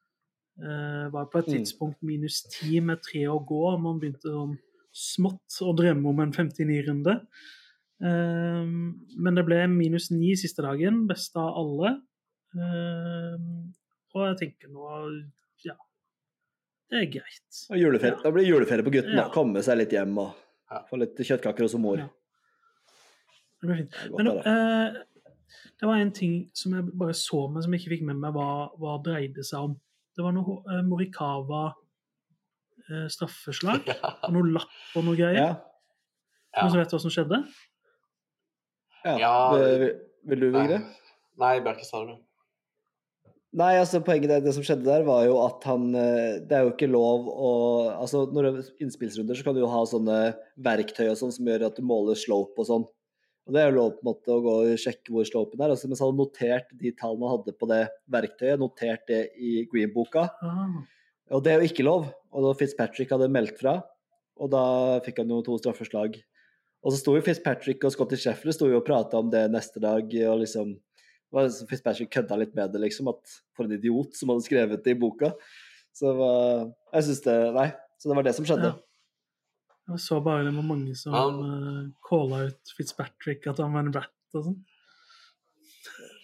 [0.59, 1.53] Uh, var på et Mm.
[1.63, 3.79] tidspunkt minus ti med tre å gå.
[3.79, 4.57] Man begynte sånn
[4.91, 7.21] smått å drømme om en 59-runde.
[8.01, 12.01] Ehm, men det ble minus ni siste dagen, best av alle.
[12.55, 13.73] Ehm,
[14.15, 14.85] og jeg tenker nå
[15.63, 15.75] Ja,
[16.89, 17.59] det er greit.
[17.69, 18.21] og juleferie.
[18.23, 19.15] Da blir det juleferie på gutten.
[19.15, 19.29] da.
[19.29, 20.33] Komme seg litt hjem og
[20.71, 20.83] Ja.
[20.89, 21.97] få litt kjøttkaker hos mor.
[21.97, 22.09] Ja.
[23.61, 23.91] Det blir fint.
[23.91, 24.45] Det godt, Men det.
[24.45, 25.03] eh,
[25.79, 28.33] Det var en ting som jeg bare så, men som jeg ikke fikk med meg
[28.33, 29.79] hva, hva dreide seg om.
[30.17, 33.89] Det var noe eh, Morikawa eh, straffeslag,
[34.25, 35.39] og noe lapp og noe greier.
[35.39, 35.51] Ja.
[36.55, 36.63] Ja.
[36.63, 37.43] Noen som vet hva som skjedde?
[39.05, 39.19] ja.
[39.21, 39.35] Ja.
[39.55, 39.91] Vil,
[40.27, 40.81] vil du, Vigre?
[41.39, 42.17] Nei, jeg bør ikke svare.
[43.59, 46.67] Nei, altså poenget er det som skjedde der, var jo at han eh, Det er
[46.67, 47.51] jo ikke lov å
[47.95, 50.17] Altså, når det er innspillsrunder, så kan du jo ha sånne
[50.65, 52.85] verktøy og sånn som gjør at du måler slope og sånn.
[53.49, 55.71] Og det er jo lov på en måte å gå og sjekke hvor slopen er.
[55.73, 57.79] Altså, mens så hadde han notert de tallene han hadde på det
[58.13, 60.27] verktøyet, notert det i greenboka.
[60.45, 60.75] Ah,
[61.33, 62.05] Og det er jo ikke lov.
[62.29, 63.79] Og da Fitzpatrick hadde meldt fra,
[64.37, 64.61] og da
[65.01, 66.19] fikk han jo to straffeslag.
[66.85, 69.81] Og så sto jo Fitzpatrick og Scotty Sheffler sto jo og prata om det neste
[69.81, 70.77] dag, og liksom
[71.33, 73.09] liksom Fitzpatrick kødda litt med det, liksom.
[73.11, 75.33] At for en idiot som hadde skrevet det i boka.
[75.93, 76.13] Så
[76.93, 77.71] Jeg syns det Nei.
[77.99, 78.69] Så det var det som skjedde.
[78.71, 78.88] Ja.
[79.89, 83.87] Jeg så bare det var mange som Han- uh, calla ut Fitzpatrick, at han var
[83.87, 84.59] en rat og sånn.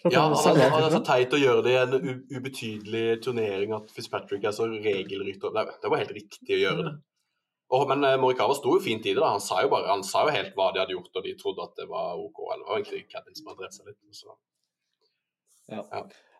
[0.05, 3.73] Ja, han han, han, er så teit å gjøre det i en u ubetydelig turnering
[3.73, 5.49] at Fitzpatrick er så regelrytter.
[5.55, 6.93] Det, det var helt riktig å gjøre det.
[7.73, 9.21] Og, men eh, Morikawa sto jo fint i det.
[9.23, 11.33] da, Han sa jo bare, han sa jo helt hva de hadde gjort, og de
[11.39, 12.43] trodde at det var OK.
[12.45, 13.99] Eller det var egentlig Caddin som hadde drept seg litt.
[14.13, 14.37] Så.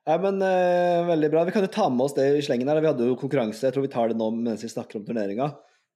[0.06, 1.48] Nei, men uh, Veldig bra.
[1.48, 2.84] Vi kan jo ta med oss det i slengen her.
[2.84, 3.66] Vi hadde jo konkurranse.
[3.66, 5.50] Jeg tror vi tar det nå mens vi snakker om turneringa.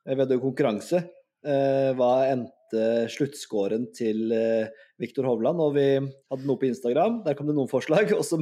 [0.08, 1.06] Eh, Vi hadde jo konkurranse.
[1.48, 5.62] Eh, hva endte sluttscoren til eh, Viktor Hovland?
[5.64, 7.22] Og vi hadde noe på Instagram.
[7.26, 8.12] Der kom det noen forslag.
[8.20, 8.42] Og så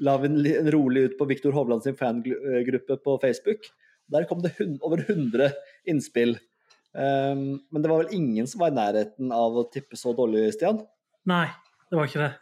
[0.00, 3.68] la vi en, rolig ut på Viktor Hovland sin fangruppe på Facebook.
[4.10, 5.52] Der kom det over 100
[5.88, 6.38] innspill.
[6.90, 10.48] Um, men det var vel ingen som var i nærheten av å tippe så dårlig,
[10.56, 10.80] Stian?
[11.30, 11.46] Nei,
[11.86, 12.32] det var ikke det.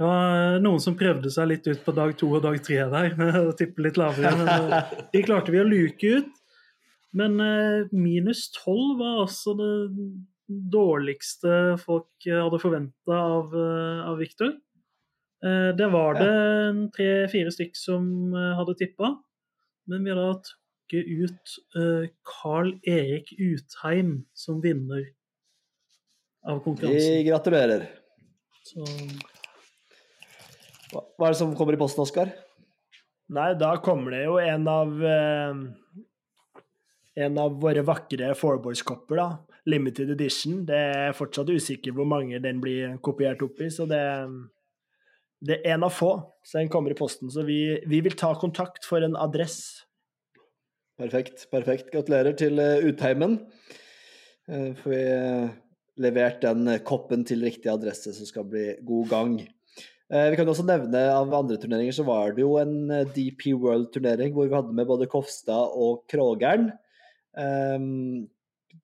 [0.00, 2.78] Det var eh, noen som prøvde seg litt ut på dag to og dag tre
[2.92, 4.32] der, med å tippe litt lavere.
[4.38, 6.30] Men eh, de klarte vi å luke ut.
[7.16, 9.70] Men eh, minus tolv var altså det
[10.70, 14.54] dårligste folk eh, hadde forventa av, eh, av Viktor.
[15.44, 16.30] Eh, det var det
[16.94, 19.14] tre-fire stykk som eh, hadde tippa,
[19.90, 20.58] men vi hadde trukket
[20.90, 21.52] ut
[22.26, 25.04] Carl Erik Utheim som vinner
[26.46, 27.18] av konkurransen.
[27.20, 27.84] Vi gratulerer.
[28.66, 28.86] Så
[30.90, 32.32] Hva, hva er det som kommer i posten, Oskar?
[33.30, 34.96] Nei, da kommer det jo en av
[37.20, 39.58] En av våre vakre fourboys-kopper, da.
[39.68, 40.64] Limited edition.
[40.68, 44.02] Det er fortsatt usikker hvor mange den blir kopiert opp i, så det
[45.40, 46.10] Det er en av få,
[46.44, 47.30] så den kommer i posten.
[47.32, 49.86] Så vi, vi vil ta kontakt for en adress.
[51.00, 51.46] Perfekt.
[51.50, 51.88] perfekt.
[51.92, 53.38] Gratulerer til eh, Utheimen.
[54.50, 55.48] Uh, får vi eh,
[56.00, 59.34] levert den eh, koppen til riktig adresse, så skal bli god gang.
[60.10, 63.52] Eh, vi kan også nevne av andre turneringer så var det jo en eh, DP
[63.62, 66.70] World-turnering hvor vi hadde med både Kofstad og Krogern.
[67.38, 68.28] Ehm,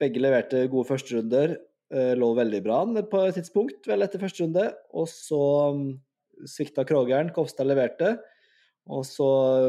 [0.01, 1.59] begge leverte gode førsterunder.
[1.95, 4.75] eh, lå veldig bra an på et tidspunkt, vel etter første runde.
[4.93, 5.43] Og så
[5.77, 6.01] mm,
[6.45, 7.31] svikta Krogern.
[7.35, 8.17] Kofstad leverte.
[8.87, 9.29] Og så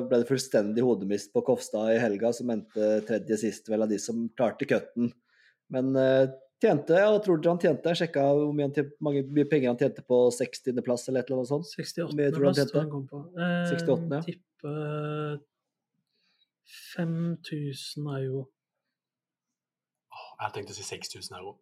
[0.10, 3.98] ble det fullstendig hodemist på Kofstad i helga, som endte tredje sist vel av de
[4.02, 5.12] som klarte cutten.
[5.74, 6.28] Men eh,
[6.62, 7.94] tjente, og tror dere han tjente?
[7.94, 11.32] Jeg sjekka hvor mye, han tjente, mange, mye penger han tjente på 60.-plass eller et
[11.32, 11.70] eller annet sånt.
[11.70, 12.04] 68.
[12.04, 12.74] Hvor mye tror du han plass tjente?
[12.74, 13.24] tror han kom på.
[13.38, 14.22] Eh, 68, ja.
[14.30, 14.74] Tippe
[16.98, 18.46] 5000 euro.
[20.38, 21.56] Jeg tenkte å si 6000 euro.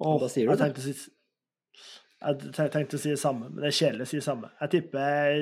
[0.00, 0.94] Åh, da sier du jeg tenkte si
[2.20, 4.50] jeg tenkte å si det samme, men det er kjedelig å si det samme.
[4.60, 5.36] Jeg tipper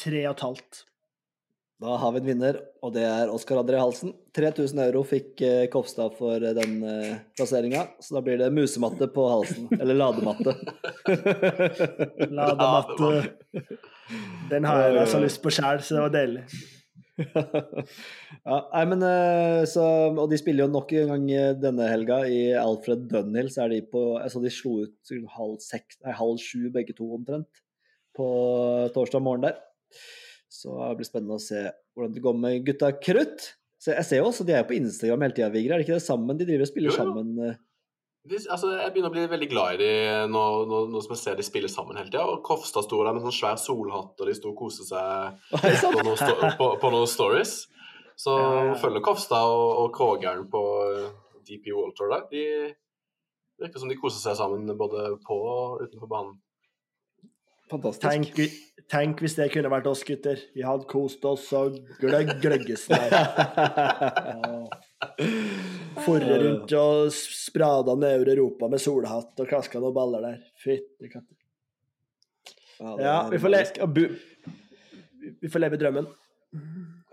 [0.00, 0.84] tre og et halvt.
[1.84, 4.14] Da har vi en vinner, og det er Oskar André Halsen.
[4.36, 9.08] 3000 euro fikk eh, Kopstad for eh, den eh, plasseringa, så da blir det musematte
[9.12, 9.66] på halsen.
[9.80, 10.54] Eller ladematte.
[12.30, 13.10] Ladematte.
[14.52, 16.46] Den har jeg så lyst på sjæl, så det var deilig.
[18.48, 22.22] ja, nei, men eh, så, Og de spiller jo nok en gang eh, denne helga
[22.26, 23.50] i Alfred Dunhill.
[23.54, 27.06] Så er de på altså De slo ut halv, seks, nei, halv sju begge to
[27.18, 27.62] omtrent
[28.14, 28.26] på
[28.94, 29.60] torsdag morgen der.
[30.50, 33.48] Så det blir spennende å se hvordan det går med gutta krutt.
[33.82, 35.74] Så jeg ser jo også, De er jo på Instagram hele tida, Vigre.
[35.74, 36.38] Er det ikke det sammen?
[36.38, 37.00] De driver og spiller Jo, jo.
[37.02, 37.56] sammen.
[38.24, 41.20] De, altså, jeg begynner å bli veldig glad i dem nå, nå, nå som jeg
[41.20, 42.22] ser de spiller sammen hele tida.
[42.24, 45.90] Og Kofstad sto der med sånn svær solhatt, og de sto og koste seg på
[45.98, 47.52] noen, sto på, på noen stories.
[48.16, 48.74] Så Ja, ja, ja.
[48.80, 50.62] følger Kofstad og, og Krogeren på
[51.44, 52.22] DP World Tour der.
[52.30, 52.44] De
[53.60, 56.34] virker som de koser seg sammen både på og utenfor banen.
[57.68, 58.08] Fantastisk.
[58.08, 58.32] Tenk,
[58.92, 60.38] tenk hvis det kunne vært oss gutter.
[60.56, 63.10] Vi hadde kost oss og gløgg gløgges der.
[66.02, 70.42] Forre rundt og sprada nedover Europa med solhatt og klaska noen baller der.
[70.60, 71.36] Fytti katter.
[72.80, 73.82] Ja, Ja, vi får, leke.
[73.84, 74.08] og bu
[75.40, 76.08] vi får leve drømmen.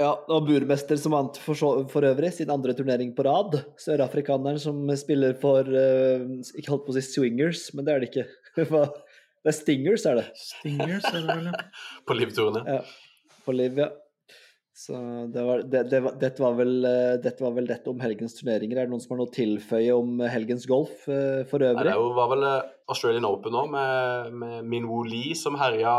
[0.01, 3.59] Ja, og burmester som vant for, så, for øvrig sin andre turnering på rad.
[3.81, 6.25] Sørafrikaneren som spiller for uh,
[6.57, 8.27] Ikke holdt på å si swingers, men det er det ikke.
[9.41, 10.25] Det er Stingers, er det.
[10.37, 11.61] Stingers, er det vel, ja.
[12.05, 12.61] På livturene.
[12.75, 13.31] Ja.
[13.41, 13.87] På Liv, ja.
[14.81, 14.97] Så
[15.29, 18.33] det var, det, det var, dette, var vel, eh, dette var vel dette om helgens
[18.39, 18.79] turneringer.
[18.79, 21.91] Er det noen som har noe å tilføye om helgens golf eh, for Nei, øvrig?
[21.91, 25.93] det var vel eh, Australian Open òg, med, med Minwoo Lee som herja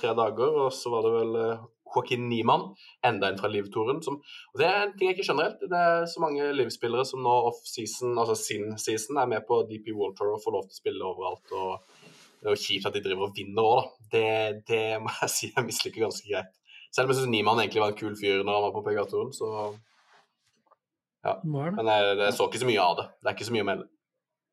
[0.00, 0.58] tre dager.
[0.64, 1.62] Og så var det vel eh,
[1.94, 2.66] Joaquin Niemann,
[3.06, 4.02] enda en fra Liv-touren.
[4.10, 5.62] og Det er en ting jeg ikke skjønner helt.
[5.70, 9.92] Det er så mange Liv-spillere som nå off-season, altså sin season, er med på DP
[9.94, 11.54] World Tour og får lov til å spille overalt.
[11.54, 12.02] og
[12.42, 14.06] Det er jo kjipt at de driver og vinner òg, da.
[14.18, 14.28] Det,
[14.74, 16.54] det må jeg si jeg misliker ganske greit.
[16.96, 19.34] Selv om jeg syns Niemann egentlig var en kul fyr når han var på PGA-toren,
[19.36, 19.50] så
[21.26, 21.34] ja.
[21.44, 23.04] Men jeg, jeg så ikke så mye av det.
[23.18, 23.88] Det er ikke så mye å melde.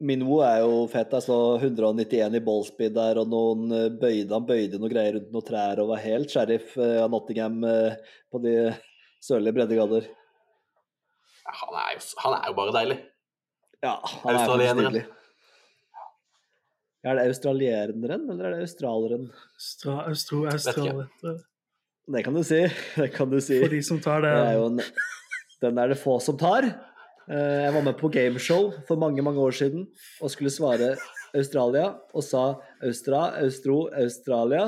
[0.03, 1.13] Minwo er jo fett.
[1.23, 5.45] så 191 i ballspeed der, og noen eh, bøyde, han bøyde noe greier rundt noen
[5.47, 7.95] trær og var helt sheriff eh, av Nottingham eh,
[8.33, 8.55] på de
[9.23, 10.09] sørlige breddegrader.
[11.43, 12.99] Ja, Han er, jo, han er jo bare deilig.
[13.83, 15.05] Ja, han er jo nydelig.
[17.03, 19.25] Er det australieneren, eller er det australeren?
[19.59, 21.07] Austra, Austro, Australia.
[22.07, 22.61] Det kan du si.
[22.99, 23.59] Det kan du si.
[23.63, 24.31] For de som tar det.
[24.33, 24.79] Det er en,
[25.63, 26.67] den er det få som tar.
[27.31, 29.85] Eh, Jeg var med på gameshow for mange mange år siden
[30.19, 30.95] og skulle svare
[31.33, 32.41] Australia, og sa
[32.83, 34.67] Austra, Austro, Australia,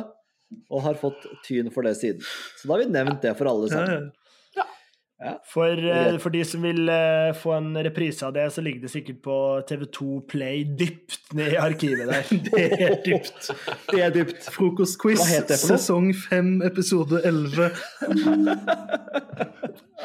[0.71, 2.23] og har fått tyn for det siden.
[2.57, 4.07] Så da har vi nevnt det for alle sammen.
[5.25, 5.33] Ja.
[5.49, 8.91] For, eh, for de som vil eh, få en reprise av det, så ligger det
[8.93, 9.37] sikkert på
[9.69, 12.23] TV2 Play dypt ned i arkivet der.
[12.45, 13.49] Det er dypt.
[13.89, 14.45] Det er dypt.
[14.53, 15.23] Frokostquiz,
[15.65, 17.71] sesong 5, episode 11.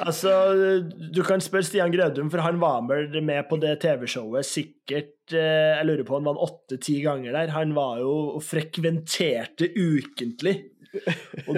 [0.01, 0.31] Altså,
[1.13, 5.77] du kan spørre Stian Grødum, for han var med med på det TV-showet sikkert eh,
[5.77, 7.53] Jeg lurer på om han var åtte-ti ganger der.
[7.53, 10.55] Han var jo frekventerte ukentlig.
[11.47, 11.57] Og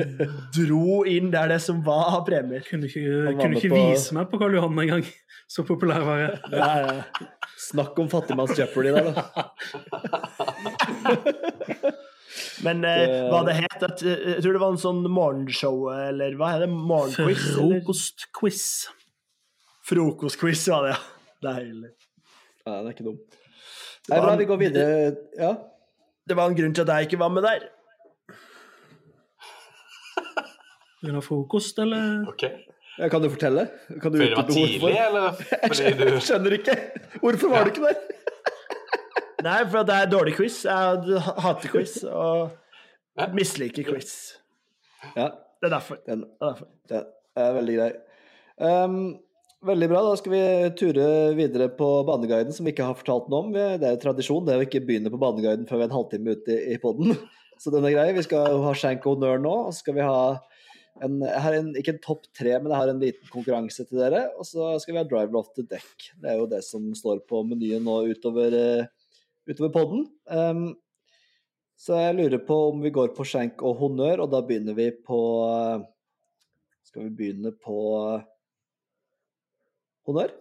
[0.56, 2.60] dro inn der det som var av premier.
[2.68, 3.02] Kunne ikke,
[3.38, 5.06] kunne ikke på- vise meg på Karl Johan engang.
[5.52, 6.38] Så populær var jeg.
[6.52, 7.28] Ja, ja.
[7.62, 9.22] Snakk om fattigmanns Jeopardy der, da.
[12.64, 15.88] Men eh, Det- hva det het at, eh, Jeg tror det var en sånn morgenshow,
[15.92, 16.70] eller hva er det?
[16.72, 17.42] Morgenquiz?
[17.56, 18.62] Frokostquiz.
[19.88, 21.00] Frokostquiz var det, ja.
[21.42, 21.90] Deilig.
[22.66, 23.38] Nei, det er ikke dumt.
[24.08, 25.16] Nei, bra, vi går videre.
[25.38, 25.52] Ja.
[26.26, 27.68] Det var en grunn til at jeg ikke var med der.
[31.02, 31.20] Pga.
[31.24, 32.28] frokost, eller?
[32.30, 32.52] Okay.
[32.98, 33.66] Ja, Kan du fortelle?
[34.02, 35.06] Kan du Fordi det var tidlig, hvorfor?
[35.06, 35.30] eller
[35.72, 36.76] fordi du Jeg skjønner ikke.
[37.22, 37.96] Hvorfor var du ikke der?
[39.48, 40.60] Nei, for det er dårlig quiz.
[40.68, 42.50] Jeg hater quiz og
[43.18, 43.26] Ja.
[43.34, 44.12] misliker quiz.
[45.16, 45.98] Ja, Det er derfor.
[46.06, 46.66] den, Det er derfor.
[46.88, 47.04] den
[47.36, 47.90] er veldig grei.
[48.62, 48.94] Um,
[49.66, 50.02] veldig bra.
[50.10, 53.52] Da skal vi ture videre på baneguiden, som vi ikke har fortalt noe om.
[53.52, 55.96] Det er jo tradisjon det er å ikke begynne på baneguiden før vi er en
[55.98, 57.16] halvtime ute i, i poden.
[57.62, 58.12] Så den er grei.
[58.16, 59.52] Vi skal ha Shank Honnør nå.
[59.66, 60.38] Og så skal vi ha
[61.00, 64.02] en, jeg har en, ikke en topp tre, men jeg har en liten konkurranse til
[64.02, 64.26] dere.
[64.36, 66.10] Og så skal vi ha Driver off the deck.
[66.20, 69.16] Det er jo det som står på menyen nå utover, eh,
[69.48, 70.04] utover podden.
[70.28, 70.66] Um,
[71.80, 74.90] så jeg lurer på om vi går på skjenk og honnør, og da begynner vi
[74.92, 75.18] på
[76.86, 77.76] Skal vi begynne på
[80.06, 80.34] honnør?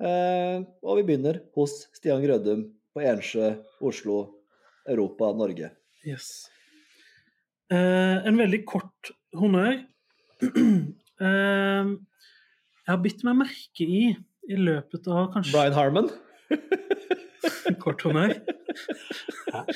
[0.00, 3.52] Uh, og vi begynner hos Stian Grødum på Ensjø,
[3.84, 4.20] Oslo,
[4.88, 5.74] Europa, Norge.
[6.06, 6.48] Yes.
[7.68, 9.78] Uh, en veldig kort honnør.
[10.42, 10.46] Uh,
[12.80, 14.02] jeg har bitt meg merke i
[14.50, 16.08] i løpet av kanskje Brian Harmon.
[17.84, 18.34] Kort honnør.
[19.54, 19.66] Er.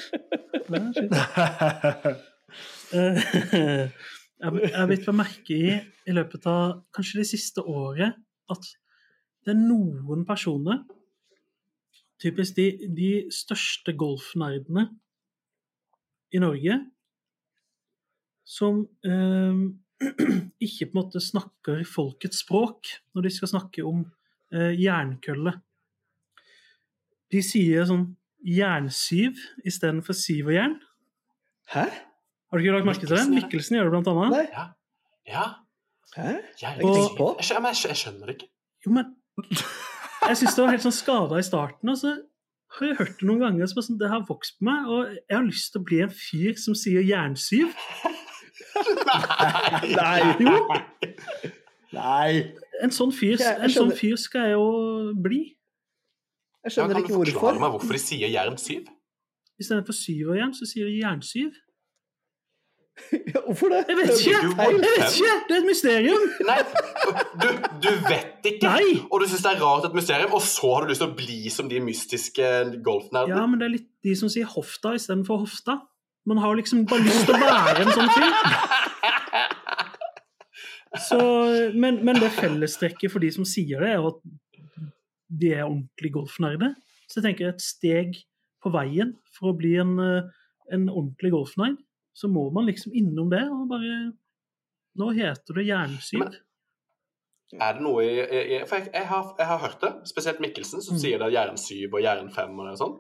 [2.94, 3.16] Eh,
[4.44, 5.70] har- jeg har bitt meg merke i
[6.06, 8.14] i løpet av kanskje det siste året
[8.52, 8.68] at
[9.44, 10.84] det er noen personer,
[12.22, 14.84] typisk de, de største golfnerdene
[16.30, 16.78] i Norge,
[18.44, 19.60] som eh,
[20.66, 24.04] ikke på en måte snakker folkets språk når de skal snakke om
[24.54, 25.56] eh, jernkølle.
[27.32, 28.12] De sier sånn
[28.44, 30.16] jernsyv istedenfor
[30.52, 30.76] jern
[31.72, 31.86] Hæ?
[31.88, 33.24] Har du ikke lagt merke til det?
[33.32, 34.34] Mikkelsen, gjør det blant annet.
[34.34, 34.42] Nei?
[34.52, 34.64] Ja.
[35.26, 35.44] ja.
[36.14, 36.34] Hæ?
[36.60, 37.28] Jeg, ikke på.
[37.40, 38.50] jeg, skjønner, jeg, skjønner, jeg skjønner det ikke.
[38.84, 39.14] Jo, men
[40.28, 41.90] jeg syns det var helt sånn skada i starten.
[41.94, 42.12] Og så
[42.76, 44.92] har jeg hørt det noen ganger, så sånn, det har vokst på meg.
[44.92, 47.72] Og jeg har lyst til å bli en fyr som sier jernsyv.
[49.94, 50.20] Nei.
[50.44, 50.54] Jo,
[51.94, 52.52] Nei.
[52.82, 54.68] en sånn fyr, en sånn fyr skal jeg jo
[55.22, 55.42] bli.
[56.64, 56.94] Jeg Ja, hvorfor.
[56.94, 58.84] kan du forklare meg hvorfor de sier jern 7?
[59.60, 61.52] Istedenfor syverjern, så sier de jernsyv.
[63.34, 63.80] Ja, hvorfor det?
[63.90, 64.30] Jeg vet ikke!
[64.38, 65.32] Jeg vet ikke!
[65.48, 66.24] Det er et mysterium!
[66.50, 66.58] Nei,
[67.42, 67.48] du,
[67.82, 68.70] du vet ikke!
[68.70, 68.92] Nei!
[69.10, 71.16] Og du syns det er rart et mysterium, og så har du lyst til å
[71.18, 72.50] bli som de mystiske
[72.86, 73.34] golfnerdene?
[73.34, 75.80] Ja, men det er litt de som sier Hofta istedenfor Hofta.
[76.26, 78.32] Man har liksom bare lyst til å være en sånn fyr.
[81.04, 81.18] Så,
[81.74, 84.20] men, men det fellestrekket for de som sier det, er at
[85.34, 86.76] de er ordentlig golfnerder.
[87.10, 88.14] Så jeg tenker et steg
[88.62, 90.32] på veien for å bli en eh,
[90.72, 91.74] en ordentlig golfnerd,
[92.16, 93.96] så må man liksom innom det og bare
[94.96, 96.22] Nå heter det jernsyv.
[97.58, 100.94] Er det noe i, For jeg, jeg, har, jeg har hørt det, spesielt Mikkelsen, som
[100.94, 101.00] Mm.
[101.02, 102.94] sier det er jernsyv og jernfem og sånn.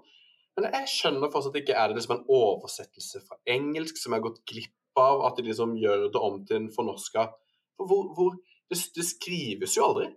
[0.54, 4.26] Men jeg skjønner fortsatt ikke Er det liksom en oversettelse fra engelsk som jeg har
[4.28, 5.24] gått glipp av?
[5.28, 7.26] At de liksom gjør det om til en fornorska
[7.78, 8.36] For hvor, hvor
[8.70, 10.08] det, det skrives jo aldri.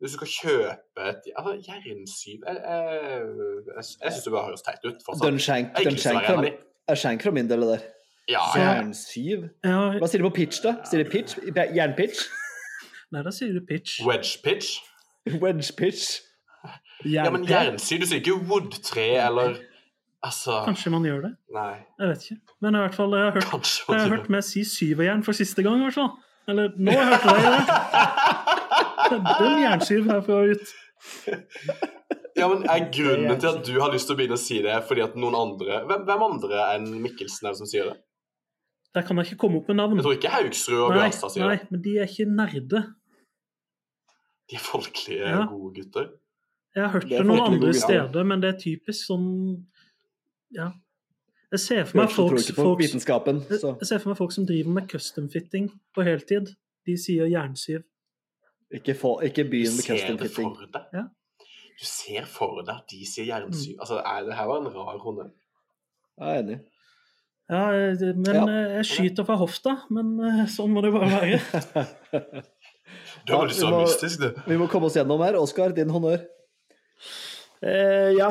[0.00, 3.28] Hvis du skal kjøpe et altså, Jernsyv Jeg, jeg,
[3.72, 5.06] jeg, jeg syns det bare høres teit ut.
[5.22, 5.80] Dunshank, fra,
[7.26, 7.86] er min del, det der.
[8.28, 8.66] Ja, ja.
[8.76, 9.46] Jernsyv?
[9.64, 10.76] Hva sier du på pitch, da?
[10.86, 11.38] Sier du pitch?
[11.54, 12.26] Jernpitch?
[13.14, 14.02] nei, da sier du pitch.
[14.06, 14.76] Wedge pitch.
[15.42, 16.20] Wedge pitch?
[17.06, 19.56] Ja, men jernsyv Du sier ikke wood-tre eller
[20.24, 21.32] Altså Kanskje man gjør det?
[21.54, 22.38] Nei, Jeg vet ikke.
[22.64, 25.32] Men i hvert fall, jeg har hørt, kanskje jeg har hørt meg si syverjern for
[25.36, 26.14] siste gang, i hvert fall.
[26.48, 27.76] Eller nå hørte jeg det.
[29.40, 30.72] Den jernsyv herfra og ut.
[32.36, 34.74] Ja, men Er grunnen til at du har lyst til å begynne å si det,
[34.88, 37.96] fordi at noen andre Hvem, hvem andre enn Mikkelsen er det som sier det?
[38.96, 39.98] Der kan jeg ikke komme opp med navn.
[40.00, 41.68] Jeg tror ikke Haugsrud og Nei, Bjørnstad sier nei, det.
[41.70, 42.82] men de er ikke nerde.
[44.48, 45.42] De er folkelige, Ja.
[45.50, 46.06] gode gutter.
[46.76, 49.26] Jeg har hørt Det det, noen andre steder, men det er typisk sånn
[50.56, 50.70] Ja.
[51.52, 52.90] Jeg ser for folk, folk, jeg
[53.86, 56.48] ser for meg folk som driver med custom fitting på heltid.
[56.86, 57.84] De sier jernsyv.
[58.74, 60.56] ikke, få, ikke begynn med ser custom det fitting.
[60.56, 60.88] for deg.
[60.96, 61.04] Ja.
[61.76, 63.76] Du ser for deg at de sier jernsyv.
[63.76, 63.84] Mm.
[63.84, 65.30] Altså, er det her var en rar honnør.
[66.18, 66.58] Jeg er enig.
[67.46, 68.42] Ja, eh, men Ja.
[68.50, 71.40] eh, jeg skyter fra hofta, men eh, sånn må det bare være.
[73.26, 74.28] Du er veldig så mystisk, du.
[74.46, 75.34] Vi må komme oss gjennom her.
[75.38, 76.20] Oskar, din honnør.
[77.62, 78.28] Eh, ja.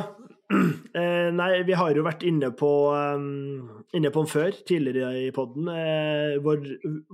[0.96, 5.32] Eh, nei, vi har jo vært inne på, um, inne på den før, tidligere i
[5.36, 5.68] poden.
[5.68, 6.62] Eh, vår,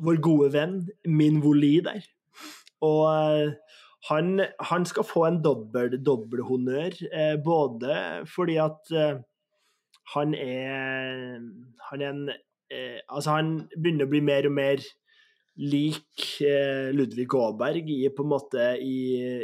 [0.06, 0.76] vår gode venn
[1.10, 2.04] Min Voli der.
[2.86, 3.80] Og eh,
[4.12, 7.98] han, han skal få en dobbel, dobbel honnør, eh, både
[8.30, 8.94] fordi at
[10.14, 11.42] han er
[11.90, 12.26] Han er en
[13.10, 14.84] Altså, han begynner å bli mer og mer
[15.60, 16.38] lik
[16.96, 19.42] Ludvig Aaberg i på en måte i,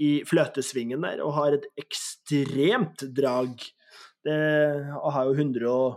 [0.00, 3.50] i fløtesvingen der, og har et ekstremt drag.
[4.24, 4.38] Det,
[5.00, 5.88] og har jo 100 og,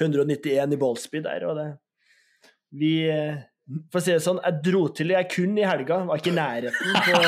[0.00, 1.68] 191 i ballspeed der, og det
[2.78, 2.92] Vi
[3.90, 6.38] For å si det sånn, jeg dro til jeg kun i helga, var ikke i
[6.38, 7.12] nærheten på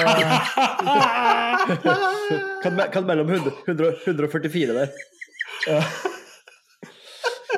[2.60, 4.88] Kan, kan mellom 100, 100, 144 der.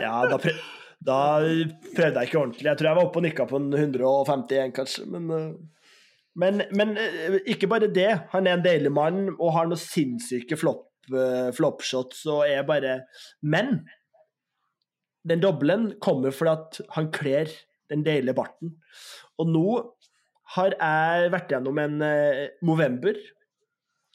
[0.01, 0.59] Ja, da, prøv,
[1.03, 1.19] da
[1.97, 2.69] prøvde jeg ikke ordentlig.
[2.69, 5.47] Jeg tror jeg var oppe og nikka på en 151, kanskje, men eh,
[6.39, 8.11] men, men eh, ikke bare det.
[8.33, 13.03] Han er en deilig mann og har noen sinnssyke flop, eh, flopshots og er bare
[13.43, 13.83] Men
[15.29, 17.53] den dobbelen kommer fordi at han kler
[17.93, 18.77] den deilige barten.
[19.39, 19.67] Og nå
[20.57, 23.21] har jeg vært gjennom en november Movember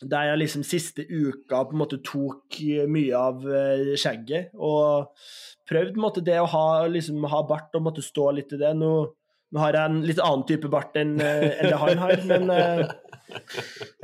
[0.06, 5.10] der jeg liksom siste uka på en måte tok mye av eh, skjegget og
[5.68, 8.60] prøvde på en måte det å ha, liksom, ha bart og måtte stå litt i
[8.62, 8.76] det.
[8.78, 8.92] Nå,
[9.54, 12.50] nå har jeg en litt annen type bart enn eh, enn det han har, men
[12.56, 12.82] eh,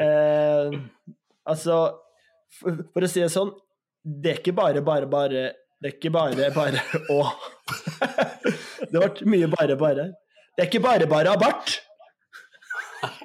[0.06, 0.78] eh,
[1.44, 1.78] Altså,
[2.56, 3.50] for, for å si det sånn,
[4.04, 5.42] det er ikke bare, bare, bare
[5.84, 6.80] Det er ikke bare, bare
[7.12, 7.18] å
[8.94, 10.06] Det ble mye bare, bare.
[10.56, 11.76] Det er ikke bare bare å ha bart,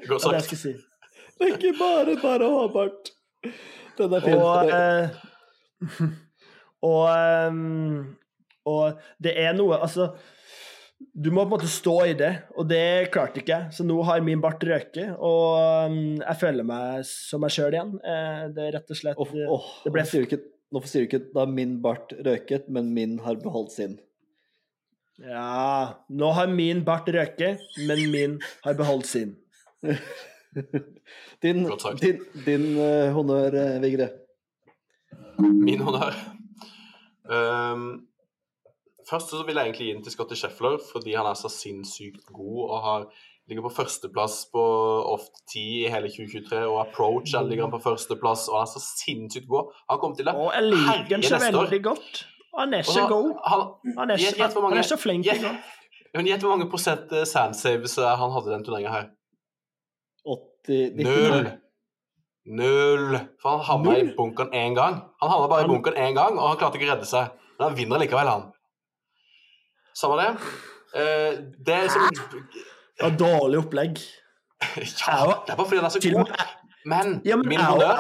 [0.09, 0.73] Godt det det jeg si.
[1.39, 3.11] Det er ikke bare bare å ha bart.
[3.99, 4.39] Den er fin.
[4.39, 5.09] Og, eh,
[6.91, 7.53] og, eh,
[8.73, 10.11] og det er noe Altså,
[11.19, 13.75] du må på en måte stå i det, og det klarte ikke jeg.
[13.75, 17.97] Så nå har min bart røket, og eh, jeg føler meg som meg sjøl igjen.
[17.99, 20.43] Eh, Det er rett og slett Åh, oh, Det ble- Nå sier du ikke,
[20.87, 23.99] sier du ikke da min bart røket, men min har beholdt sin?
[25.19, 29.37] Ja, nå har min bart røket, men min har beholdt sin.
[31.43, 31.61] Din,
[32.01, 34.09] din, din uh, honnør, uh, Vigre.
[35.39, 36.17] Min honnør.
[37.29, 38.08] Um,
[39.11, 42.27] først så vil jeg egentlig gi den til Scotty Scheffler fordi han er så sinnssykt
[42.35, 43.05] god og har,
[43.49, 44.63] ligger på førsteplass på
[45.15, 46.63] Oft 10 i hele 2023.
[46.69, 49.71] Og Approach han ligger han på førsteplass, og han er så sinnssykt god.
[49.91, 52.25] Han kommer til å Og jeg liker han så veldig godt.
[52.59, 53.31] Han er så god.
[53.47, 53.65] Han,
[53.99, 56.43] Han er så, mange- han er så flink i gjett- golf.
[56.43, 59.09] hvor mange prosent eh, sandsaves eh, han hadde den turneringa her.
[60.27, 61.51] 80 90, Null.
[62.59, 63.19] Null.
[63.43, 65.01] For han havna i bunkeren én gang.
[65.23, 67.31] Han havna bare i bunkeren én gang, og han klarte ikke å redde seg.
[67.59, 68.47] Men han vinner likevel, han.
[70.01, 70.31] Samme det.
[70.95, 72.07] Eh, det som
[73.01, 73.99] var dårlig opplegg.
[75.07, 76.31] Ja, det er bare fordi han er så god.
[76.85, 77.93] Men Ja, men min honnør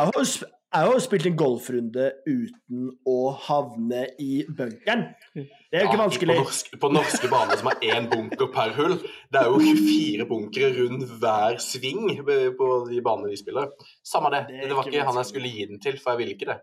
[0.68, 5.06] jeg har jo spilt en golfrunde uten å havne i bunkeren.
[5.32, 6.34] Det er jo ikke Ja, vanskelig.
[6.36, 8.98] På norske, på norske baner som har én bunker per hull.
[9.32, 12.20] Det er jo 24 bunkere rundt hver sving
[12.60, 13.72] på de banene vi spiller.
[14.04, 14.42] Samme det.
[14.50, 16.50] Det Det var ikke ikke han jeg skulle gi den til, for jeg ville ikke
[16.52, 16.58] det.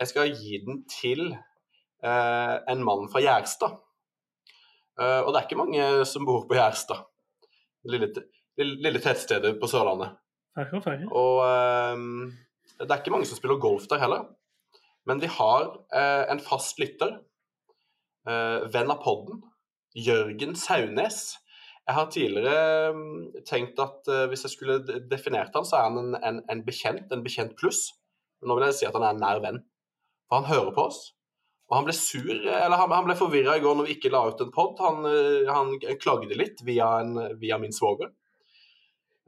[0.00, 3.76] Jeg skal gi den til uh, en mann fra Gjerstad.
[4.98, 7.04] Eh, og det er ikke mange som bor på Gjerstad.
[7.90, 8.10] Lille,
[8.58, 10.16] lille, lille tettstedet på Sørlandet.
[10.56, 11.08] Færre og færre.
[11.16, 12.32] Og uh,
[12.80, 14.26] det er ikke mange som spiller golf der heller.
[15.08, 17.20] Men vi har uh, en fast lytter,
[18.28, 19.40] eh, venn av podden,
[19.96, 21.38] Jørgen Saunes.
[21.88, 26.18] Jeg har tidligere mm, tenkt at hvis jeg skulle definert han, så er han en,
[26.20, 27.88] en, en bekjent, en bekjent pluss.
[28.38, 29.62] Men nå vil jeg si at han er en nær venn.
[30.28, 31.00] For han hører på oss.
[31.70, 34.24] Og han ble sur, eller han, han ble forvirra i går når vi ikke la
[34.26, 34.80] ut en pod.
[34.82, 38.10] Han, eh, han klagde litt via, en, via min svoger.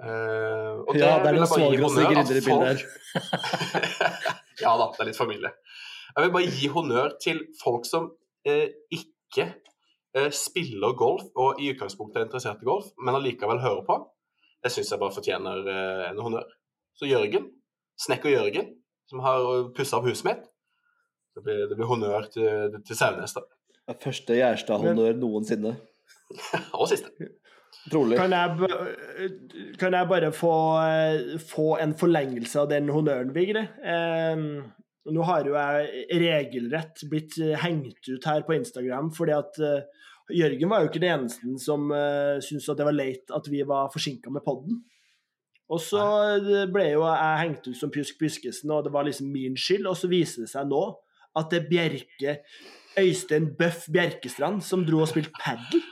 [0.03, 2.81] Uh, og Ja, det er noen svogere som og svigerinner i bildet her.
[4.65, 5.53] ja da, det er litt familie.
[6.13, 8.11] Jeg vil bare gi honnør til folk som
[8.49, 13.85] eh, ikke eh, spiller golf, og i utgangspunktet er interessert i golf, men allikevel hører
[13.87, 13.99] på.
[14.63, 16.51] Det syns jeg bare fortjener eh, en honnør.
[16.99, 17.49] Så Jørgen,
[18.01, 18.75] snekker Jørgen,
[19.09, 20.45] som har pussa opp huset mitt,
[21.37, 23.45] det blir, det blir honnør til, til Saunes, da.
[23.83, 25.77] Det er Første Gjerstad-honnør noensinne.
[26.81, 27.11] Og siste.
[27.91, 28.19] Trolig.
[28.21, 29.33] Kan jeg,
[29.81, 30.55] kan jeg bare få,
[30.85, 33.65] eh, få en forlengelse av den honnøren, Vigre?
[33.83, 34.45] Eh,
[35.13, 40.71] nå har jo jeg regelrett blitt hengt ut her på Instagram, fordi at eh, Jørgen
[40.71, 43.91] var jo ikke den eneste som uh, syntes at det var leit at vi var
[43.93, 44.79] forsinka med podden.
[45.69, 46.05] Og så
[46.73, 49.89] ble jo jeg hengt ut som Pjusk Pjuskesen, og det var liksom min skyld.
[49.91, 50.85] Og så viser det seg nå
[51.39, 52.37] at det er Bjerke
[53.01, 55.83] Øystein Bøff Bjerkestrand som dro og spilte padel.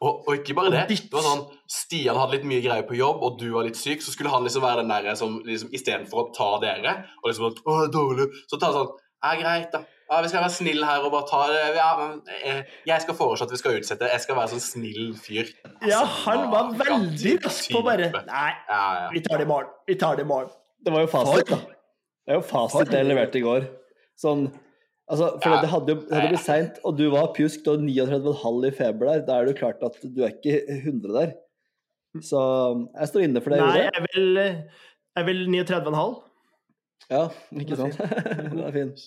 [0.00, 0.84] Og, og ikke bare det.
[0.88, 4.00] Det var sånn, Stian hadde litt mye greier på jobb, og du var litt syk,
[4.00, 7.50] så skulle han liksom være den der som liksom, istedenfor å ta dere og liksom
[7.50, 8.94] at, Å, dårlig, så tar han sånn
[9.24, 9.82] Ja, greit, da.
[10.04, 11.60] Ja, vi skal være snille her og bare ta det.
[11.78, 14.10] Ja, men, eh, jeg skal foreslå at vi skal utsette.
[14.12, 15.48] Jeg skal være sånn snill fyr.
[15.64, 18.10] Ja, Altså, han var veldig rask på bare.
[18.28, 19.06] Nei, Ja, ja.
[19.14, 19.72] vi tar det i morgen.
[19.88, 20.52] Vi tar det i morgen.
[20.84, 21.56] Det var jo fasit, da.
[21.64, 23.64] Det er jo fasit jeg leverte i går.
[24.20, 24.46] Sånn
[25.04, 25.60] Altså, for Ja.
[25.60, 29.10] det hadde jo det hadde blitt seint, og du var pjusk, har 39,5 i feber
[29.10, 29.18] der.
[29.26, 31.34] Da er det jo klart at du er ikke 100 der.
[32.24, 32.40] Så
[32.94, 36.22] jeg står inne for det Nei, jeg vil, jeg vil 39,5.
[37.10, 37.98] Ja, ikke sant?
[38.56, 39.04] det er fint.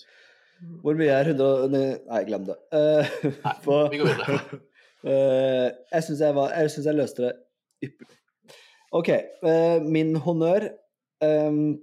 [0.84, 1.66] Hvor mye er 100
[2.06, 2.56] Nei, glem det.
[2.70, 3.10] Eh,
[3.66, 4.38] på- Vi går videre.
[5.02, 7.34] Uh, jeg syns jeg, jeg, jeg løste det
[7.88, 8.14] ypperlig.
[8.98, 9.10] OK.
[9.42, 10.70] Uh, min honnør
[11.26, 11.78] ehm,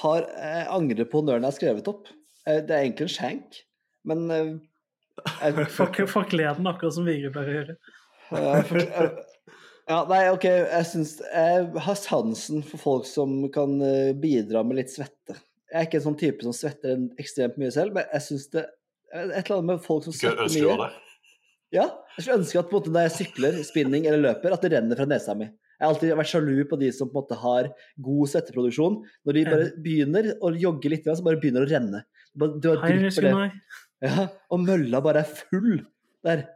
[0.00, 2.08] har Jeg angrer på når jeg har skrevet opp.
[2.48, 3.60] Eh, det er egentlig en skjenk,
[4.08, 4.50] men eh,
[5.40, 7.78] jeg, Fuck, ler leden, akkurat som Vigre pleier å gjøre.
[9.84, 10.46] Ja, nei, OK.
[10.48, 15.36] Jeg syns Jeg har sansen for folk som kan eh, bidra med litt svette.
[15.68, 18.68] Jeg er ikke en sånn type som svetter ekstremt mye selv, men jeg syns det
[19.14, 20.88] Et eller annet med folk som svetter mye.
[21.74, 21.84] Ja,
[22.16, 24.72] jeg skulle ønske at på en måte, når jeg sykler, spinning eller løper, at det
[24.74, 25.48] renner fra nesa mi.
[25.74, 27.70] Jeg har alltid vært sjalu på de som på en måte har
[28.06, 29.00] god svetteproduksjon.
[29.26, 32.02] Når de bare begynner å jogge litt, så bare begynner det å renne.
[32.30, 33.80] Det bare, det bare drypper det.
[34.04, 35.82] Ja, og mølla bare er full
[36.26, 36.46] der.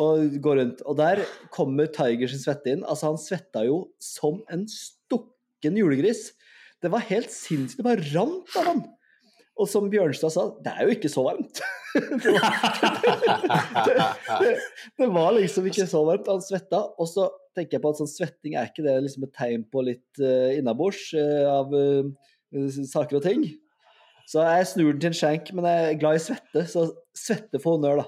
[0.00, 0.84] Og går rundt.
[0.86, 2.86] Og der kommer Tiger sin svette inn.
[2.86, 6.30] Altså, han svetta jo som en stukken julegris.
[6.80, 7.80] Det var helt sinnssykt.
[7.80, 8.82] Det bare rant av han.
[9.60, 11.60] Og som Bjørnstad sa, det er jo ikke så varmt.
[12.22, 14.54] det, var, det,
[15.02, 16.30] det var liksom ikke så varmt.
[16.30, 16.86] Han svetta.
[16.96, 17.26] Og så
[17.56, 20.50] tenker jeg på at sånn svetting er ikke det liksom et tegn på litt uh,
[20.56, 22.06] innabords uh, av uh,
[22.90, 23.44] saker og ting.
[24.30, 26.84] Så jeg snur den til en skjenk, men jeg er glad i svette, så
[27.18, 28.06] svette for honnør, da.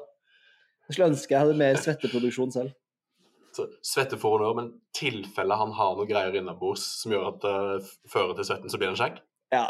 [0.86, 2.76] Jeg skulle ønske jeg hadde mer svetteproduksjon selv.
[3.53, 7.90] Så Svette for honnør, men tilfelle han har noe greier innabords som gjør at det
[8.12, 9.18] fører til svetten, så blir det en skjenk?
[9.53, 9.66] Ja,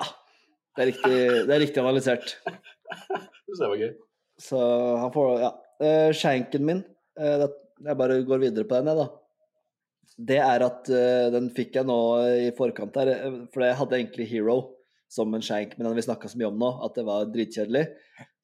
[0.77, 1.16] det er riktig,
[1.49, 2.37] det er riktig analysert.
[3.53, 3.91] Det var gøy.
[4.41, 4.59] Så
[4.97, 5.51] han får Ja.
[6.16, 6.79] Skjenken min,
[7.18, 7.51] det-
[7.83, 9.07] jeg bare går videre på den, jeg, da.
[10.20, 11.98] Det er at uh, den fikk jeg nå
[12.44, 14.57] i forkant her, eh, for jeg hadde egentlig Hero
[15.12, 17.86] som en shank, men den vi snakka så mye om nå, at det var dritkjedelig.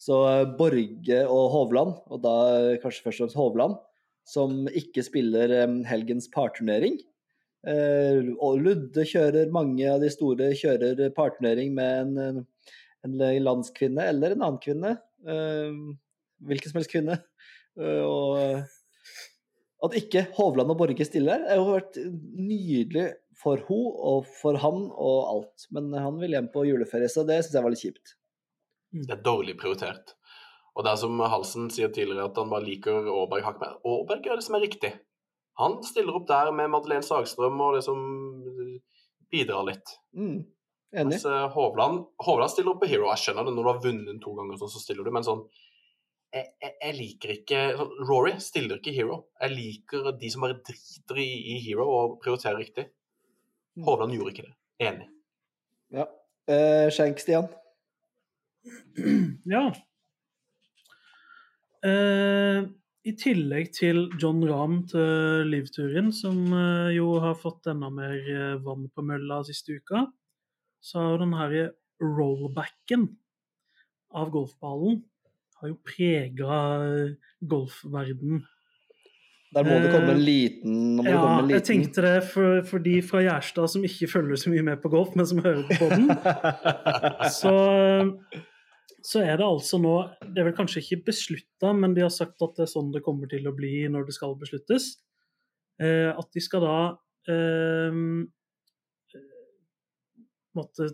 [0.00, 2.34] Så uh, Borge og Hovland, og da
[2.82, 3.78] kanskje først og fremst Hovland,
[4.28, 6.98] som ikke spiller um, helgens parturnering.
[7.66, 12.44] Uh, og Ludde kjører, mange av de store kjører parturnering med en,
[13.08, 14.96] en landskvinne eller en annen kvinne.
[16.48, 17.16] Hvilken som helst kvinne.
[17.78, 18.68] Og
[19.86, 21.98] at ikke Hovland og Borge stiller, har jo vært
[22.34, 23.08] nydelig
[23.38, 25.66] for hun og for han og alt.
[25.74, 28.14] Men han vil hjem på juleferie, så det syns jeg var litt kjipt.
[29.04, 30.16] Det er dårlig prioritert.
[30.74, 33.78] Og det er som Halsen sier tidligere, at han bare liker Aaberg hakket mer.
[33.86, 34.92] Aaberg gjør det som er riktig.
[35.58, 38.02] Han stiller opp der med Madeleine Sagstrøm og det som
[39.30, 39.94] bidrar litt.
[40.14, 40.36] Mm,
[40.94, 41.16] enig.
[41.16, 43.08] Mens eh, Hovland, Hovland stiller opp på Hero.
[43.10, 45.42] Jeg skjønner det når du har vunnet to ganger, så stiller du, men sånn
[46.34, 47.60] jeg, jeg, jeg liker ikke
[48.08, 49.18] Rory stiller ikke Hero.
[49.40, 52.88] Jeg liker de som bare driter i, i Hero og prioriterer riktig.
[53.78, 53.86] Mm.
[53.86, 54.54] Hovland gjorde ikke det.
[54.88, 55.08] Enig.
[55.94, 56.08] Ja.
[56.48, 57.48] Eh, Skjenk, Stian.
[59.48, 59.64] Ja.
[61.86, 62.60] Eh,
[63.08, 68.56] I tillegg til John Rahm til livturen, som eh, jo har fått enda mer eh,
[68.64, 70.04] vann på mølla siste uka,
[70.82, 71.56] så har jo den her
[72.02, 73.08] rollbacken
[74.18, 75.00] av golfballen
[75.58, 76.58] har jo prega
[77.50, 78.42] golfverden
[79.54, 82.18] Der må det komme en liten nå må det ja, komme en jeg tenkte det
[82.28, 85.42] for, for de fra Gjerstad som ikke følger så mye med på golf, men som
[85.44, 86.06] hører på den.
[87.40, 87.56] så,
[89.10, 92.42] så er det altså nå Det er vel kanskje ikke beslutta, men de har sagt
[92.44, 94.96] at det er sånn det kommer til å bli når det skal besluttes.
[95.78, 96.78] Eh, at de skal da
[97.30, 98.02] eh,
[100.58, 100.88] måtte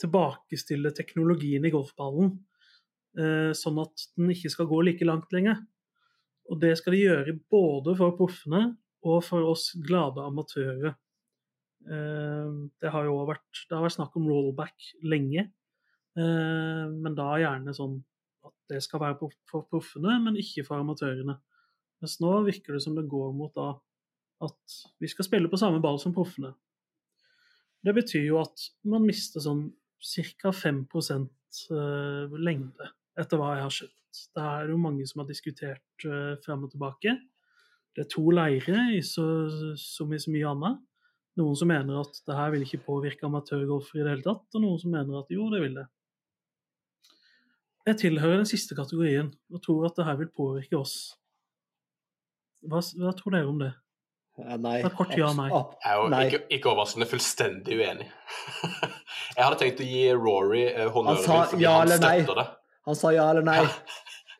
[0.00, 2.47] tilbakestille teknologien i golfballen, eh,
[3.16, 5.56] sånn at den ikke skal gå like langt lenger.
[6.48, 8.62] Og det skal de gjøre både for proffene
[9.06, 10.94] og for oss glade amatører.
[11.86, 12.48] Eh,
[12.80, 15.48] Det har jo vært, det har vært snakk om rollback lenge,
[16.18, 17.98] eh, men da gjerne sånn
[18.44, 21.38] at det skal være for proffene, men ikke for amatørene.
[22.00, 23.74] Mens nå virker det som det går mot da
[24.40, 26.52] at vi skal spille på samme ball som proffene.
[27.82, 30.52] Det betyr jo at man mister sånn ca.
[30.52, 30.86] 5
[31.70, 34.20] eh, lengde, etter hva jeg har skjønt.
[34.34, 37.14] Det er jo mange som har diskutert uh, frem og tilbake.
[37.96, 39.26] Det er to leirer, i så,
[39.80, 40.82] som i så mye annet.
[41.38, 44.64] Noen som mener at det her vil ikke påvirke amatørgolfere i det hele tatt, og
[44.64, 45.86] noen som mener at jo, det vil det.
[47.88, 50.96] Jeg tilhører den siste kategorien og tror at det her vil påvirke oss.
[52.68, 53.70] Hva, hva tror dere om det?
[54.38, 54.76] Nei.
[54.78, 55.48] Det er kort ja, nei.
[55.50, 56.20] Jeg er jo Nei.
[56.28, 58.06] ikke, ikke overraskende fullstendig uenig.
[59.36, 60.62] jeg hadde tenkt å gi Rory
[60.94, 61.98] honnøren min fordi ja han nei.
[62.20, 62.46] støtter det.
[62.88, 63.60] Han sa ja eller nei.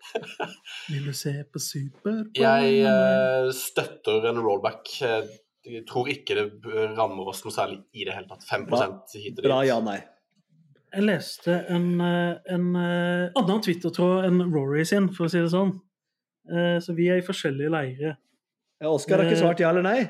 [0.88, 2.22] Vil du se på Super?
[2.36, 4.94] Jeg uh, støtter en rollback.
[5.68, 6.46] Jeg tror ikke det
[6.96, 8.46] rammer oss noe særlig i det hele tatt.
[8.48, 8.86] 5 Bra.
[9.12, 9.98] hit og Bra ja, nei.
[10.88, 15.50] Jeg leste en, eh, en eh, annen Twitter-tråd enn Rory sin, for å si det
[15.52, 15.74] sånn.
[16.48, 18.14] Eh, Så vi er i forskjellige leire.
[18.80, 20.08] Ja, Oskar har ikke svart ja eller nei.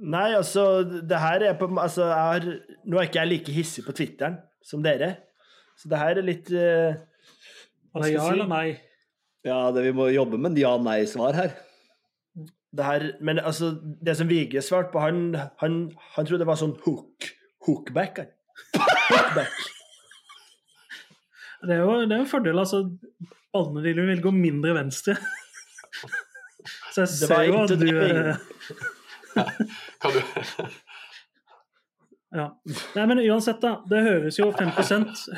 [0.00, 2.44] Nei, altså, det her er på altså, jeg har,
[2.88, 5.10] Nå er ikke jeg like hissig på Twitteren som dere,
[5.80, 7.00] så det her er litt eh,
[7.90, 8.36] hva skal jeg si?
[8.36, 8.68] eller nei?
[9.46, 11.56] Ja, det, Vi må jobbe med en ja-nei-svar her.
[12.76, 15.80] det her, Men altså, det som Vigre svarte på, han, han,
[16.14, 17.30] han trodde det var sånn hook.
[17.66, 18.20] Hookback.
[18.76, 19.56] Hookback.
[21.60, 22.84] Det er jo, det er jo en fordel, altså.
[23.52, 25.16] Ballene dine vil gå mindre venstre.
[26.94, 28.36] Så jeg ser jo at du eh,
[30.02, 30.20] Kan du
[32.30, 32.46] Ja.
[32.94, 33.80] Nei, men uansett, da.
[33.90, 34.70] Det høres jo 5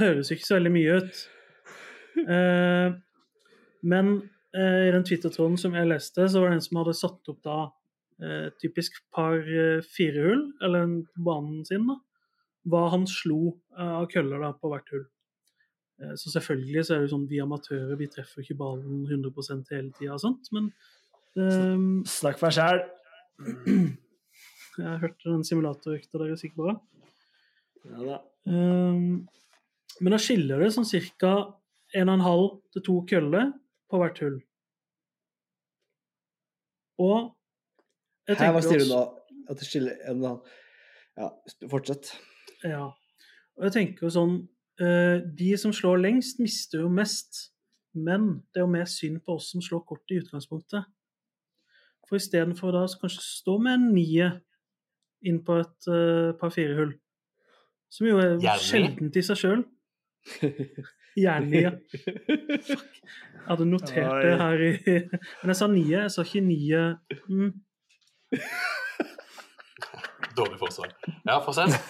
[0.01, 1.23] høres jo ikke så veldig mye ut.
[2.21, 2.97] Eh,
[3.89, 4.11] men
[4.53, 7.41] eh, i den Twitter-tråden som jeg leste, så var det en som hadde satt opp
[7.47, 7.57] da
[8.21, 11.99] eh, typisk par eh, fire hull, eller banen sin, da.
[12.69, 15.09] Hva han slo eh, av køller da på hvert hull.
[16.03, 19.65] Eh, så selvfølgelig så er det jo sånn vi amatører vi treffer ikke ballen 100
[19.73, 20.71] hele tida og sånt, men
[21.41, 21.89] eh,
[22.21, 22.87] Snakk for deg sjæl.
[24.79, 26.75] Jeg har hørt den simulatorøkta dere er sikre på.
[27.91, 28.19] Ja, da.
[28.49, 29.27] Um,
[30.01, 30.89] men da skiller det sånn
[31.21, 31.35] ca.
[31.93, 33.51] 1,5 til 2 køller
[33.93, 34.39] på hvert hull.
[37.03, 37.17] Og
[38.29, 39.03] jeg Her, hva tenker sier du da?
[39.51, 40.59] At det skiller en og en halv
[41.21, 41.29] Ja,
[41.69, 42.15] fortsett.
[42.65, 42.87] Ja.
[43.59, 44.37] Og jeg tenker jo sånn
[44.81, 47.51] eh, De som slår lengst, mister jo mest.
[47.93, 50.87] Men det er jo mer synd på oss som slår kort i utgangspunktet.
[52.09, 54.31] For istedenfor da så kanskje stå med en nie
[55.29, 56.93] inn på et uh, par firehull,
[57.93, 58.67] som jo er Gjerne.
[58.67, 59.65] sjeldent i seg sjøl.
[61.23, 61.73] Gjerne, ja.
[61.93, 64.23] Jeg hadde notert Oi.
[64.23, 64.73] det her i
[65.43, 66.83] Men jeg sa nie, jeg sa ikke nie.
[67.29, 67.51] Mm.
[70.39, 70.95] Dårlig forsvar.
[71.27, 71.77] Ja, fortsett.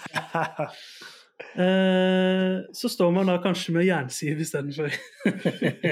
[1.52, 4.94] Eh, så står man da kanskje med jernsiv istedenfor.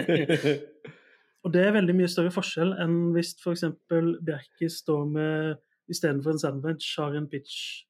[1.45, 3.67] Og det er veldig mye større forskjell enn hvis f.eks.
[3.91, 5.61] Bjerke står med
[5.91, 7.85] istedenfor en sandwich har en pitch.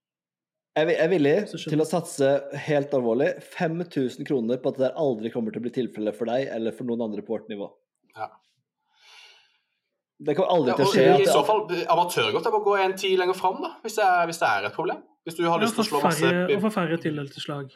[0.76, 2.28] Jeg er- villig til å satse
[2.66, 6.26] helt alvorlig 5000 kroner på at det der aldri kommer til å bli tilfelle for
[6.30, 7.66] deg eller for noen andre på vårt nivå.
[8.16, 8.28] Ja.
[10.20, 11.04] Det kommer aldri Ja, til å og skje.
[11.04, 11.62] I At så det, fall,
[11.96, 14.48] amatørgodt er bare å gå en tid lenger fram, da, hvis det, er, hvis det
[14.50, 15.02] er et problem.
[15.26, 17.72] Hvis du har lyst til å slå masse og for færre tildelte slag.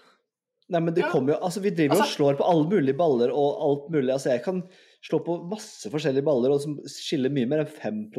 [0.68, 1.10] nei, men det Ja.
[1.10, 3.90] kommer jo Altså, vi driver jo og Altså- slår på alle mulige baller og alt
[3.92, 4.12] mulig.
[4.12, 4.62] Altså, jeg kan
[5.02, 8.12] slå på masse forskjellige baller og som skiller mye mer enn 5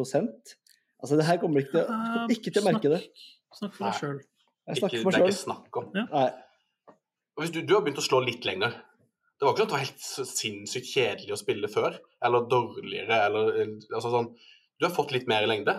[1.03, 3.01] Altså, det her kommer ikke til, kommer ikke til å merke det.
[3.55, 4.17] Snakk for deg sjøl.
[4.65, 5.89] Jeg Det er ikke snakk om.
[5.93, 6.27] Nei.
[7.35, 8.71] Og hvis du, du har begynt å slå litt lenger
[9.35, 13.17] Det var ikke sånn at det var helt sinnssykt kjedelig å spille før, eller dårligere,
[13.27, 13.49] eller
[13.91, 14.29] altså sånn
[14.79, 15.75] Du har fått litt mer i lengde.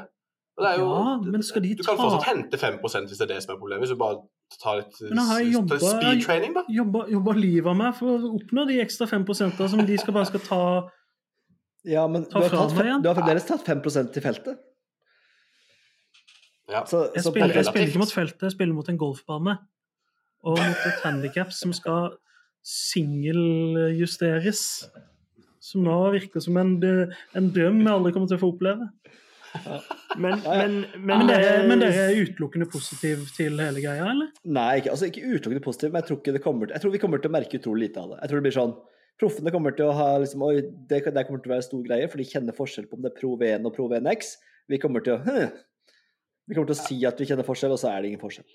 [0.57, 1.83] Og det er jo, Ja, men skal de ta...
[1.83, 3.85] du kan fortsatt hente 5% hvis det er det som er problemet.
[3.85, 4.21] Hvis du bare
[4.61, 6.63] tar litt jeg speed-training, da.
[6.73, 10.31] Jobba, jobba livet av meg for å oppnå de ekstra 5% som de skal bare
[10.31, 10.61] skal ta
[11.87, 13.03] Ja, men du Ta har, fra meg fem- igjen.
[13.05, 14.63] du har fremdeles tatt 5 til feltet.
[16.71, 16.83] Ja.
[16.89, 19.59] Så, Jeg så spiller, jeg spiller ikke mot feltet, jeg spiller mot en golfbane.
[20.47, 22.17] Og mot et handikap som skal
[22.67, 24.63] singeljusteres.
[25.63, 28.91] Som nå virker som en, en drøm vi aldri kommer til å få oppleve.
[30.21, 34.29] Men, Ja, Men, men, Men dere, men dere er utelukkende positive til hele greia, eller?
[34.45, 37.01] Nei, ikke, altså ikke utelukkende positivt, men jeg tror, ikke det kommer, jeg tror vi
[37.03, 38.19] kommer til å merke utrolig lite av det.
[38.21, 38.77] Jeg tror det blir sånn
[39.17, 40.59] Proffene kommer til å ha liksom, Oi,
[40.91, 43.15] det, det kommer til å være stor greie, for de kjenner forskjell på om det
[43.15, 44.35] er Pro V1 og Pro V1X.
[44.69, 45.39] Vi kommer til å.
[46.47, 48.47] Vi kommer til å si at vi kjenner forskjell, og så er det ingen forskjell.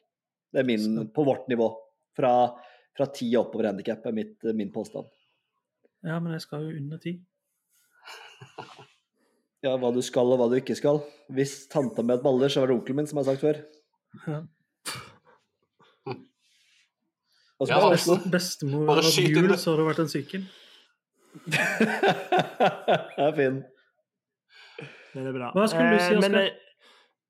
[0.52, 1.68] Det er min, på vårt nivå.
[2.18, 2.32] Fra,
[2.98, 5.08] fra 10 og oppover handikap er mitt, min påstand.
[6.08, 7.18] Ja, men jeg skal jo under ti.
[9.62, 11.04] Ja, hva du skal og hva du ikke skal.
[11.30, 13.60] Hvis tanta mi hadde baller, så var det onkelen min som har sagt før.
[14.26, 14.40] Ja.
[17.62, 18.16] Og så Ja, altså.
[18.34, 20.48] Bestemor hadde hatt hjul, så hadde det vært en sykkel.
[21.54, 23.62] Det er fin.
[25.14, 25.52] Det er bra.
[25.54, 26.50] Hva skulle du si, Eh, Oskar?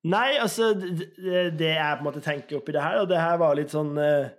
[0.10, 1.12] Nei, altså det,
[1.60, 3.91] det- jeg på en måte tenker oppi det her, og det her var litt sånn
[4.02, 4.32] uh,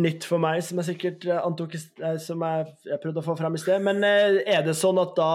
[0.00, 3.36] nytt for meg, som jeg sikkert eh, antok eh, Som jeg, jeg prøvde å få
[3.38, 3.84] frem i sted.
[3.84, 5.34] Men uh, er det sånn at da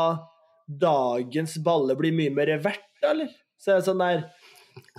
[0.70, 3.30] dagens baller blir mye mer verdt, eller?
[3.60, 4.26] Så er det sånn der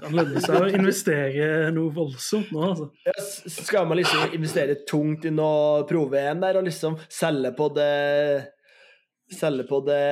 [0.01, 2.89] Kan lønne seg å investere noe voldsomt nå, altså.
[3.07, 3.14] ja,
[3.55, 7.91] Skal man liksom investere tungt i noe prove-en der, og liksom selge på det
[9.31, 10.03] Selge på det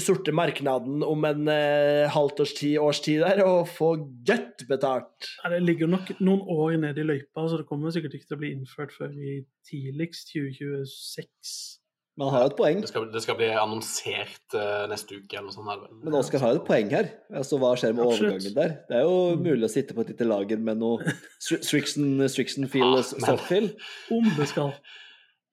[0.00, 3.90] sorte marknaden om en eh, halvt års tid, års tid der, og få
[4.24, 5.28] godt betalt?
[5.44, 8.38] Ja, det ligger nok noen år ned i løypa, så det kommer sikkert ikke til
[8.38, 11.78] å bli innført før i tidligst 2026.
[12.20, 12.80] Man har jo et poeng.
[12.84, 15.70] Det skal, det skal bli annonsert uh, neste uke eller noe sånt.
[15.72, 15.94] her.
[16.04, 17.06] Men Oskar har jo et poeng her.
[17.32, 18.34] Altså, Hva skjer med Absolutt.
[18.34, 18.74] overgangen der?
[18.90, 19.44] Det er jo Mm.
[19.46, 20.98] mulig å sitte på et lite lager med noe
[21.40, 23.70] Stri- Strixon, Strixon feel, Ah, men-
[24.12, 24.74] Om det skal.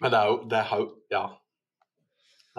[0.02, 1.24] Men det er jo det har jo Ja.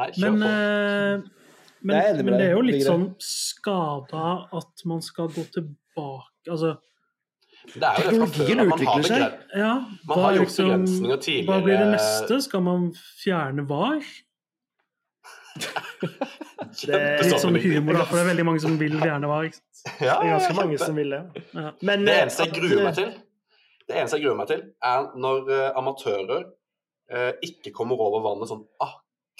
[0.00, 1.26] Nei, kjør Men, på.
[1.28, 1.39] eh,
[1.82, 4.24] men, det er enig med men det er jo litt sånn skada
[4.60, 6.76] at man skal gå tilbake Altså,
[7.74, 8.62] Det er jo det fra teknologien før.
[8.62, 9.20] at Man har utvikler seg.
[9.20, 9.74] begren- ja
[10.08, 11.46] Man har gjort liksom- begrensninger tidligere.
[11.50, 12.42] Hva blir det neste?
[12.42, 12.92] Skal man
[13.24, 14.00] fjerne VAR?
[16.86, 19.48] Det er Litt sånn humor, da, for det er veldig mange som vil fjerne VAR.
[19.50, 19.60] ikke?
[20.00, 21.20] Ja, Det er ganske mange som vil det.
[21.54, 21.70] Ja.
[21.82, 23.10] Men Det eh, eneste jeg gruer meg til,
[23.88, 24.62] det eneste jeg gruer meg til,
[24.92, 26.44] er når uh, amatører
[27.12, 28.64] uh, ikke kommer over vannet sånn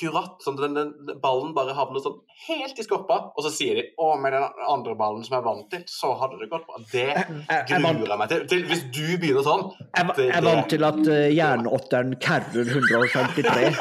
[0.01, 0.37] akkurat.
[0.45, 3.75] Sånn at den, den, den ballen bare havner sånn helt i skorpa, og så sier
[3.77, 6.81] de 'Å, med den andre ballen som jeg vant til, så hadde det gått bra'.
[6.93, 8.47] Det Jeg, jeg, jeg, gruer jeg meg til.
[8.49, 8.65] til.
[8.71, 9.65] Hvis du begynner sånn
[9.97, 13.77] jeg, det- jeg vant til at uh, jernåtteren carrer 153.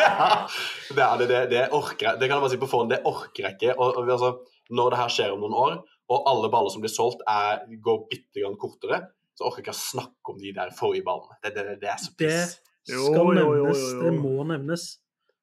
[0.96, 2.20] det, er det, det, det orker jeg.
[2.20, 3.76] Det kan jeg bare si på forhånd, det orker jeg ikke.
[3.78, 4.32] Og, og, altså,
[4.70, 5.78] når det her skjer om noen år,
[6.10, 9.02] og alle baller som blir solgt, er, går bitte grann kortere,
[9.38, 11.38] så orker jeg ikke å snakke om de der forrige ballene.
[11.42, 12.58] Det, det, det er så Det piss.
[12.90, 13.84] Jo, skal jo, jo, jo, nevnes.
[14.00, 14.84] Det må nevnes.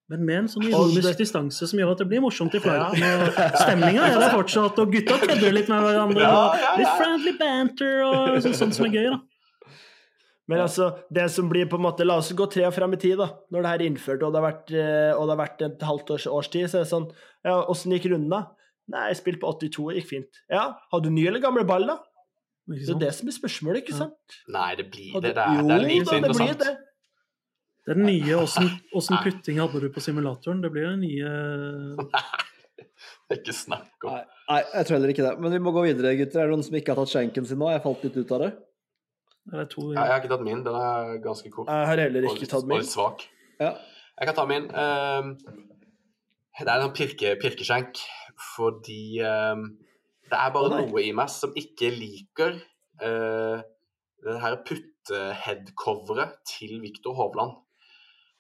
[0.09, 3.03] Men med en sånn ironisk det- distanse som gjør at det blir morsomt i flighten.
[3.03, 6.21] Og stemninga er der fortsatt, og gutta kødder litt med hverandre.
[6.23, 9.19] Ja, og ja, Litt friendly banter og sånt, sånt som er gøy, da.
[10.47, 12.99] Men altså, det som blir på en måte La oss gå tre år frem i
[13.01, 13.27] tid, da.
[13.51, 15.81] Når det her er innført og det har vært, eh, og det har vært et
[15.89, 17.11] halvt års, års tid, så er det sånn
[17.43, 18.45] Ja, åssen gikk runden, da?
[18.89, 20.39] Nei, jeg spilte på 82, det gikk fint.
[20.49, 21.97] Ja, har du ny eller gamle ball, da?
[22.67, 23.97] Det er det som er spørsmålet, ikke Ja.
[24.07, 24.39] sant?
[24.47, 25.35] Nei, det blir det.
[25.35, 26.23] Det er, jo det er da, interessant.
[26.23, 26.77] det blir det.
[27.87, 30.59] Det er den nye åssen putting hadde du på simulatoren.
[30.59, 31.29] Det blir det nye
[33.31, 35.31] Ikke snakk om Nei, nei, jeg tror heller ikke det.
[35.39, 36.41] Men vi må gå videre, gutter.
[36.41, 37.69] Er det noen som ikke har tatt skjenken sin nå?
[37.71, 38.49] Jeg falt litt ut av det.
[39.47, 40.63] Det er to Ja, Jeg har ikke tatt min.
[40.65, 41.71] Den er ganske kort.
[41.71, 42.83] Jeg har heller ikke tatt tatt Og min.
[42.83, 43.23] litt svak.
[43.61, 43.71] Ja.
[44.19, 44.67] Jeg kan ta min.
[44.83, 45.31] Ehm,
[46.57, 48.01] det er en sånn pirke, pirkeskjenk
[48.57, 49.63] fordi ehm,
[50.27, 52.57] det er bare noe i meg som ikke liker
[52.99, 53.63] uh,
[54.25, 57.55] det her puttehead-coveret til Viktor Hovland.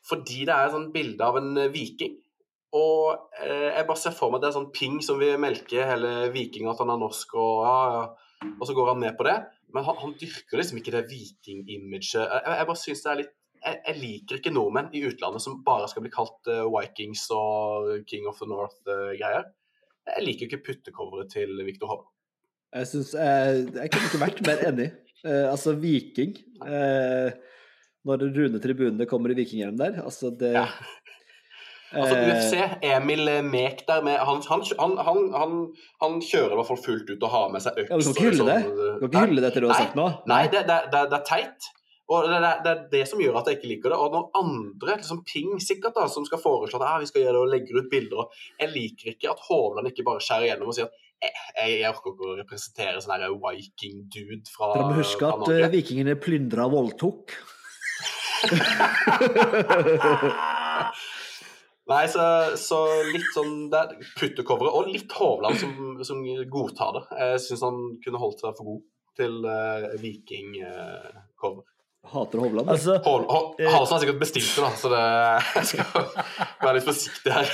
[0.07, 2.15] Fordi det er et sånn bilde av en eh, viking.
[2.77, 5.87] Og eh, jeg bare ser for meg at det er sånn ping som vil melke
[5.87, 8.51] hele vikingen at han er norsk, og, ja, ja.
[8.53, 9.37] og så går han med på det.
[9.75, 12.23] Men han, han dyrker liksom ikke det viking-imaget.
[12.23, 15.61] Jeg, jeg bare synes det er litt jeg, jeg liker ikke nordmenn i utlandet som
[15.65, 19.47] bare skal bli kalt uh, Vikings og King of the North-greier.
[20.11, 22.13] jeg liker ikke puttekoveret til Viktor Hovland.
[22.77, 24.87] Jeg syns jeg, jeg kunne ikke vært mer enig.
[25.25, 27.33] Altså, Viking eh,
[28.07, 30.69] Når Rune Tribunene kommer i vikinghjelm der, altså det Ja.
[31.87, 32.53] Altså eh, UFC,
[32.83, 35.53] Emil Mek der med han, han, han,
[36.01, 37.89] han, kjører i hvert fall fullt ut og har med seg øks.
[37.93, 38.57] Ja, du kan ikke hylle det.
[38.65, 40.07] sånn, Du kan ikke hylle det etter det du har sagt nå.
[40.27, 41.69] Nei, det, det, det, det er teit.
[42.07, 43.97] Og det, det, det er det som gjør at jeg ikke liker det.
[44.03, 47.35] Og noen andre, liksom Ping sikkert, da, som skal foreslå at ah, vi skal gjøre
[47.35, 48.23] det og legger ut bilder.
[48.23, 51.89] og Jeg liker ikke at Hovland ikke bare skjærer gjennom og sier at jeg, jeg
[51.89, 56.75] orker ikke å representere sånn viking-dude fra, Dere må huske at eh, vikingene plyndra og
[56.77, 57.33] voldtok.
[61.87, 62.19] Nei, så,
[62.59, 62.77] så
[63.13, 65.71] litt sånn det er puttekovere, og litt Hovland som,
[66.03, 66.19] som
[66.51, 67.03] godtar det.
[67.21, 68.81] Jeg syns han kunne holdt seg for god
[69.17, 71.63] til uh, vikingcover.
[71.63, 72.67] Uh, Hater Hovland.
[72.75, 73.23] Altså, Hol-
[73.59, 73.71] Eh.
[73.71, 75.03] Halsen har sikkert bestilt det, da, så det,
[75.61, 75.87] jeg skal
[76.61, 77.49] være litt forsiktig her.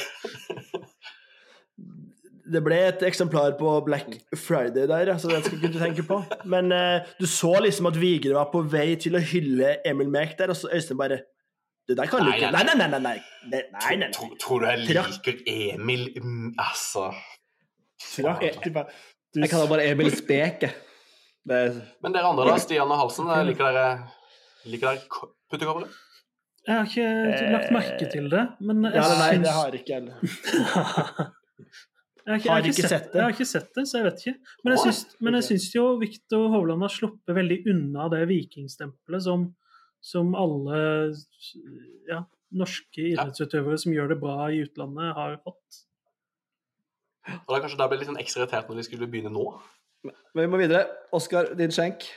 [2.53, 6.19] Det ble et eksemplar på Black Friday der, så det skal ikke du tenke på.
[6.49, 10.35] Men uh, du så liksom at Vigre var på vei til å hylle Emil Mek
[10.39, 11.21] der, og så Øystein bare
[11.87, 12.99] Det der kan du ikke nei, Nei, nei, nei.
[13.03, 13.95] nei, nei.
[13.99, 14.11] nei.
[14.15, 17.09] Tror, tror du jeg liker Emil mm, Altså
[18.03, 18.43] Trakk.
[19.33, 20.69] Jeg kaller bare Emil Speke.
[21.43, 22.57] Det er Men dere andre, da?
[22.61, 23.87] Stian og Halsen, eh, liker dere,
[24.69, 25.33] liker dere ko-
[26.63, 30.03] Jeg har ikke lagt merke til det, men jeg Ja, nei, det har ikke jeg.
[32.23, 33.17] Jeg har ikke, Har jeg har ikke sett det.
[33.17, 34.53] Jeg har ikke sett det, så jeg vet ikke.
[34.63, 39.25] Men jeg syns, men jeg syns jo Viktor Hovland har sluppet veldig unna det vikingstempelet
[39.25, 39.49] som,
[39.99, 40.77] som alle
[42.07, 42.21] ja,
[42.55, 45.83] norske idrettsutøvere som gjør det bra i utlandet, har fått.
[47.43, 49.45] Og da kanskje da ble litt sånn ekstra irritert når de skulle begynne nå.
[50.03, 50.85] Men vi må videre.
[51.15, 52.07] Oskar, din skjenk.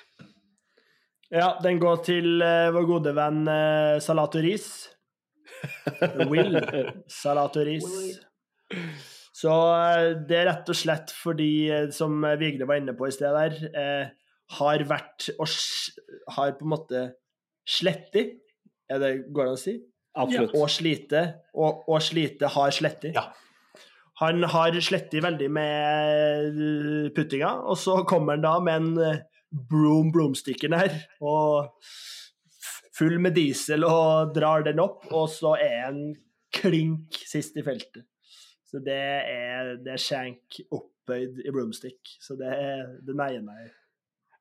[1.35, 4.71] Ja, den går til uh, vår gode venn uh, og Ris.
[6.31, 6.59] Will
[7.11, 7.91] Salato Ris.
[9.37, 13.15] Så eh, det er rett og slett fordi, eh, som Vigre var inne på i
[13.15, 14.15] sted der, eh,
[14.57, 15.51] har vært og
[16.37, 17.03] har på en måte
[17.67, 18.37] slettet,
[18.89, 19.77] er det går det å si?
[20.17, 20.55] Absolutt.
[20.57, 21.23] Og slite,
[21.59, 23.19] og, og slite har slettet.
[23.19, 23.27] Ja.
[24.23, 29.25] Han har slettet veldig med eh, puttinga, og så kommer han da med en
[29.69, 31.75] broom broomsticken her, og
[32.97, 36.05] full med diesel og drar den opp, og så er han
[36.57, 38.07] klink sist i feltet.
[38.67, 43.69] Så det er, det er shank oppbøyd i broomstick, så det, er- det neier meg.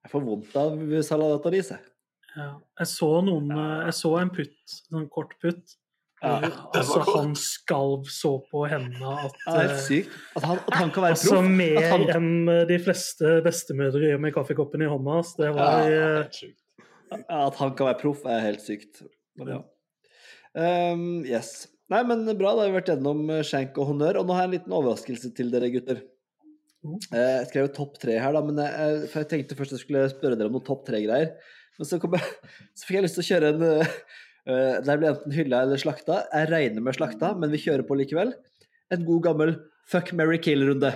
[0.06, 1.92] Jeg får vondt av salatoris, jeg.
[2.36, 2.50] Ja.
[2.82, 5.78] Jeg så noen eh, Jeg så en putt, en kort putt.
[6.24, 10.14] Ja, var altså, han skalv så på hendene at Det er eh, sykt.
[10.40, 11.50] At han, at han kan være Altså proff.
[11.60, 15.20] Mer han, enn eh, de fleste bestemødre gjør med kaffekoppen i hånda.
[15.28, 19.04] Så Det var Ja, det at han kan være proff, er helt sykt.
[19.38, 19.62] Men ja.
[20.56, 21.68] Um, yes.
[21.94, 22.56] Nei, men bra.
[22.56, 24.22] Da har vi vært gjennom eh, skjenk og honnør.
[24.22, 26.02] Og nå har jeg en liten overraskelse til dere, gutter.
[26.86, 26.98] Oh.
[27.12, 30.06] Eh, Jeg skrev topp tre her, da, men jeg, for jeg tenkte først jeg skulle
[30.12, 31.34] spørre dere om noen topp tre-greier.
[31.80, 32.26] Men så, kom jeg,
[32.78, 33.96] så fikk jeg lyst til å kjøre en eh,
[34.50, 36.24] eh, Der blir enten hylla eller slakta.
[36.34, 38.36] Jeg regner med slakta, men vi kjører på likevel.
[38.94, 39.58] En god gammel
[39.90, 40.94] fuck, marry, kill-runde.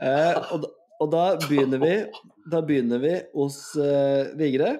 [0.00, 0.64] uh, og,
[1.00, 1.90] og da begynner vi
[2.48, 4.78] Da begynner vi hos uh, Vigre.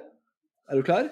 [0.69, 1.11] Er du klar?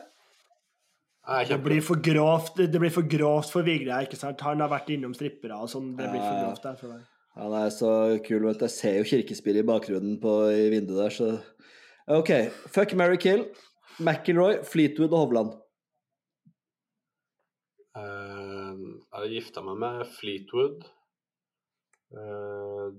[1.29, 4.41] Nei, Det blir for grovt, det blir for grovt for Vigre, ikke sant?
[4.43, 7.05] Han har vært innom strippere og sånn, det blir for grovt der for deg.
[7.39, 7.93] Han er så
[8.27, 8.65] kul, vet du.
[8.67, 12.33] Jeg ser jo kirkespillet i bakgrunnen på, i vinduet der, så OK.
[12.75, 13.47] Fuck, marry, kill.
[14.03, 15.55] McIlroy, Fleetwood og Hovland.
[17.93, 20.85] Uh, jeg har gifta meg med Fleetwood.
[22.13, 22.91] Uh,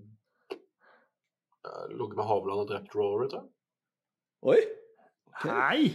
[1.94, 3.52] Ligget med Hovland og drept Rory, tror jeg.
[4.44, 4.60] Oi!
[5.44, 5.94] Hei!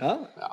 [0.00, 0.14] Ja.
[0.40, 0.52] Ja.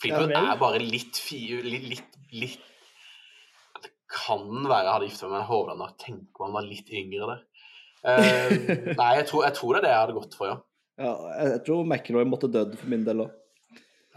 [0.00, 1.40] Fleetwood Ja er bare litt fi...
[1.64, 5.90] Litt, litt, litt Det kan være jeg hadde gifta meg med Hovland da.
[6.02, 7.44] Tenk om han var litt yngre der.
[8.06, 8.52] Uh,
[9.00, 10.58] nei, jeg tror, jeg tror det er det jeg hadde gått for, ja.
[11.02, 13.38] ja jeg, jeg tror McIlroy måtte dødd for min del òg.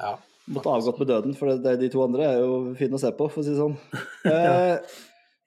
[0.02, 0.18] ja.
[0.50, 3.28] Måtte avgått med døden, for det, de to andre er jo fine å se på,
[3.30, 3.76] for å si det sånn.
[4.34, 4.96] Eh,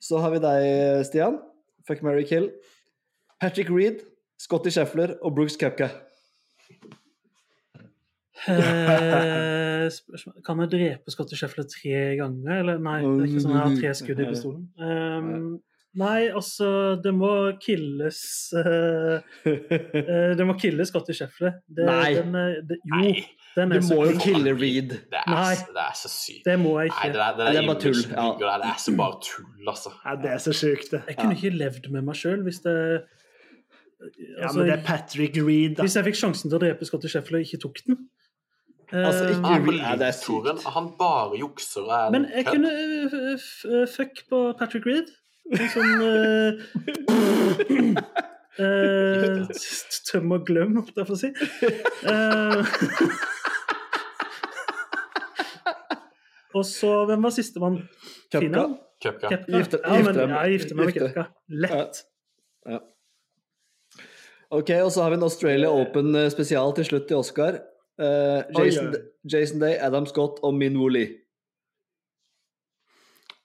[0.03, 0.67] så har vi deg,
[1.07, 1.41] Stian.
[1.87, 2.47] Fuck, marry, kill.
[3.43, 4.05] Patrick Reed,
[4.39, 5.89] Scotty Scheffler og Brooks Kepka.
[8.49, 12.59] Eh, spørsmål- Kan jeg drepe Scotty Scheffler tre ganger?
[12.61, 14.65] Eller nei, det er ikke sånn jeg har tre skudd i pistolen.
[14.79, 15.61] Um,
[15.95, 16.69] nei, altså
[17.05, 17.31] Det må
[17.63, 18.21] killes
[18.57, 21.59] uh, uh, Det må killes Scotty Scheffler.
[21.77, 22.15] Nei.
[22.19, 23.13] Den, er- det, jo, Nei,
[23.57, 24.89] den Du er må jo kille Reed.
[25.13, 25.55] det er, Nei.
[25.55, 26.45] det er så sykt.
[26.49, 28.29] Det må jeg Nei, det er, det Det er, er bare tull, ja.
[28.43, 29.95] Det er så bare tull, altså.
[30.05, 31.03] Ja, det er så sjukt, det.
[31.09, 32.77] Jeg kunne ikke levd med meg sjøl hvis det
[34.03, 35.85] Ja, altså, men det er Patrick Reed, da.
[35.87, 38.01] Hvis jeg fikk sjansen til å drepe Scotty Scheffler og ikke tok den.
[38.93, 40.65] Eh, Altså, ikke- Han, Reed- ja, det er sykt.
[40.75, 42.53] Han bare jukser og er Men jeg kødd.
[42.53, 45.09] kunne eh, eh, fuck på Patrick Reed.
[45.73, 46.53] Sånn uh,
[48.61, 49.47] eh, eh,
[50.13, 51.31] Tøm og glem, holdt jeg på å si.
[52.07, 52.63] Eh,
[56.55, 57.79] og så, hvem var sistemann?
[58.33, 58.67] Kepka.
[59.03, 59.29] Kepka.
[59.33, 59.57] Kepka?
[59.57, 61.09] Gifte- ja, men, gifte ja, jeg gifter meg med Gifte.
[61.09, 61.25] Kepka.
[61.65, 62.03] Lett.
[64.53, 67.57] Ok, og så har vi en Australia Open eh, spesial til slutt i Oscar.
[68.03, 68.95] Eh, Oi, Jason.
[69.33, 71.19] Jason Day, Adam Scott og Min Woo Lee.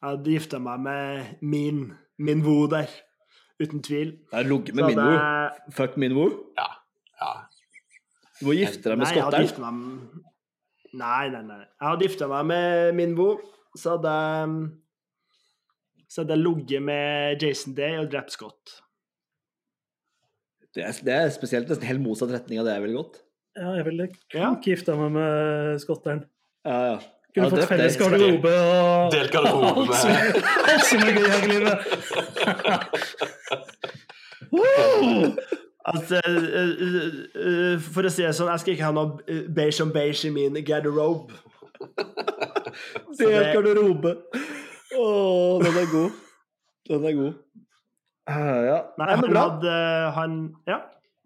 [0.02, 1.82] Jeg hadde gifta meg med min,
[2.18, 2.90] min Woo der.
[3.62, 4.12] Uten tvil.
[4.32, 5.12] Jeg har ligget med Min Woo?
[5.12, 6.26] jeg- Fuck Minwo.
[6.58, 6.68] Ja.
[7.22, 7.32] ja.
[8.40, 9.46] Du må gifte deg med Scott der?
[9.48, 9.48] skotteren.
[9.48, 10.24] gifta meg
[10.94, 11.58] Nei, nei, nei.
[11.58, 13.40] Jeg hadde gifta meg med min Woo,
[13.76, 14.70] så hadde jeg
[16.10, 18.78] Så hadde jeg ligget med Jason Day og drept Scott.
[20.76, 23.18] Det er, det er spesielt nesten helt motsatt retning av det jeg ville gått.
[23.58, 24.52] Ja, jeg ville Ja.
[24.54, 26.22] ikke gifta meg med skotteren.
[26.66, 26.98] Ja, ja.
[27.34, 31.50] Kunne Ja, fått felles garderobe og Delt garderobe med alt som er gøy her i
[31.54, 31.78] livet.
[35.88, 36.96] Altså, eh, uh,
[37.40, 40.28] uh, for å si det sånn, jeg skal ikke ha noe eh, beige om beige
[40.28, 41.32] i min garderobe.
[43.16, 44.12] Delt garderobe.
[44.98, 45.06] Å,
[45.64, 46.18] den er god.
[46.92, 47.38] Den er god.
[48.28, 48.78] Uh, ja.
[49.00, 49.46] Nei, men han bra.
[49.46, 49.78] hadde
[50.18, 50.36] Han
[50.68, 50.82] Ja.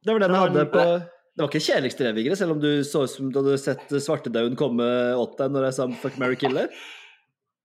[0.05, 0.85] Det var den jeg hadde på
[1.31, 4.57] Det var ikke kjedeligste revigere, selv om du så ut som du hadde sett svartedauden
[4.59, 4.83] komme
[5.15, 6.67] åt deg når jeg sa fuck, marry, killer.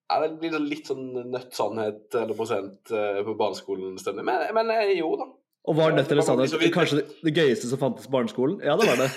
[0.07, 4.23] Ja, det blir litt sånn nødt sannhet eller prosent eh, på barneskolen-stemning.
[4.29, 5.25] Men, men eh, jo da.
[5.67, 8.61] Og var nødt eller sannhet vidt- kanskje det, det gøyeste som fantes på barneskolen?
[8.63, 9.09] Ja, det var det.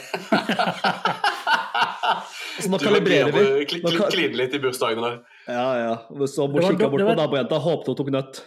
[2.60, 3.43] Så nå Du kalibrerer vi.
[3.70, 5.20] Kline kl kl kl litt i bursdagen der.
[5.45, 6.26] Ja, ja.
[6.26, 8.41] Så må kikka bort på nabojenta, håpet hun tok nøtt.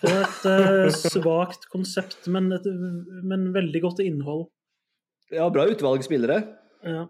[0.00, 2.70] Det var et uh, svakt konsept, men, et,
[3.26, 4.46] men veldig godt innhold.
[5.32, 6.42] Ja, bra utvalg spillere.
[6.84, 7.06] Ja.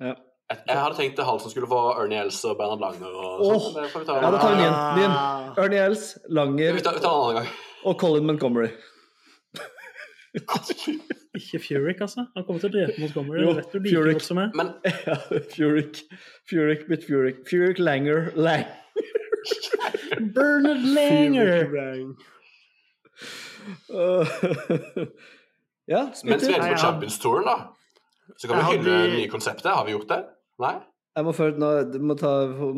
[0.00, 0.14] Ja.
[0.50, 3.76] Jeg, jeg hadde tenkt at Halsen skulle få Ernie Els og Bernhard Langer og sånt.
[3.76, 4.96] Det får vi ta, Ja, da tar vi den Ah.
[4.98, 5.14] igjen.
[5.64, 7.52] Ernie Els, Langer vi tar, vi tar en annen gang.
[7.84, 8.70] og Colin Montgomery.
[11.34, 12.24] Ikke Furyk, altså.
[12.34, 13.40] Han kommer til å drepe Montgomery.
[13.44, 14.20] Jo, vet du like Furyk.
[14.26, 14.36] som.
[14.58, 14.72] Men
[15.06, 15.16] Ja,
[15.54, 16.00] Furyk.
[16.50, 17.44] Furyk bit Furyk.
[17.50, 18.64] Furyk Langer Lang.
[20.34, 22.14] Bernard Langer!
[23.90, 24.26] Uh,
[25.90, 27.56] ja, mens vi er på Champions-touren, da,
[28.38, 29.70] så kan vi hylle det nye konseptet.
[29.74, 30.20] Har vi gjort det?
[30.62, 30.74] Nei?
[31.18, 32.30] Jeg må, følge, nå, du må, ta,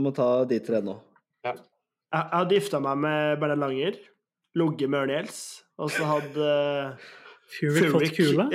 [0.07, 0.97] må ta de tre nå.
[1.45, 1.59] Jeg
[2.13, 3.95] jeg hadde gifta meg med Bernhard Langer,
[4.61, 5.39] ligget med Ørne Gjelds,
[5.81, 6.49] og så hadde
[7.57, 8.49] Furyk fått kula?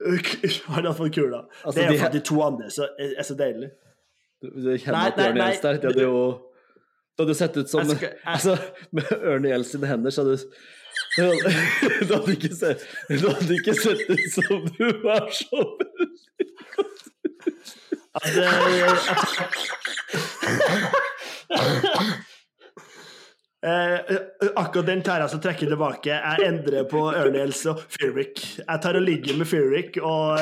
[0.00, 1.42] Han hadde fått kula.
[1.64, 3.68] Altså, det er de jo her- de to andre så er er så deilig.
[4.40, 5.80] Du, du kjenner Nei, at nei, Ernie der.
[5.82, 6.22] Det hadde jo
[7.18, 8.54] Det hadde sett ut som skal- jeg- Altså,
[8.96, 10.56] med Ernie Els sine hender, så hadde du
[11.16, 15.62] du hadde, ikke sett Du hadde ikke sett ut som du var så
[18.10, 18.50] At, eh,
[23.62, 24.16] Eh,
[24.56, 26.14] akkurat den tar jeg så trekker jeg tilbake.
[26.14, 28.40] Jeg endrer på Ørnels og Fyrwick.
[28.56, 30.40] Jeg tar og ligger med Fyrwick og,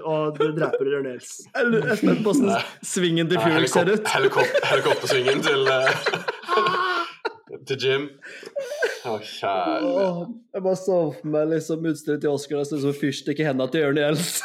[0.00, 1.34] og dreper Ørnels.
[1.52, 4.08] Jeg er spent på hvordan svingen til Furyk ser ut.
[4.14, 5.92] Helikop helikoptersvingen til uh,
[7.68, 8.08] Til Jim.
[9.04, 9.78] Å, kjære
[10.54, 12.62] jeg bare så for meg liksom utstyret til Oscar.
[12.62, 14.38] Ut som en fyrstikk i hendene til Jørn Els.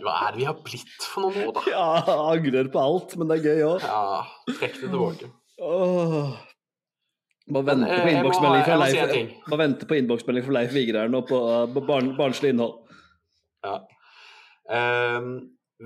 [0.00, 1.62] Hva er det vi har blitt for noe nå, da?
[1.68, 3.80] Ja, jeg angrer på alt, men det er gøy òg.
[3.84, 4.22] Ja,
[4.52, 5.26] trekk det tilbake.
[7.46, 8.76] Bare Men, vente eh, på innboksmelding fra
[10.42, 11.38] si fra Leif Vigre her nå på,
[11.74, 12.74] på barn, barnslig innhold.
[13.66, 13.76] Ja.
[14.66, 15.26] Um,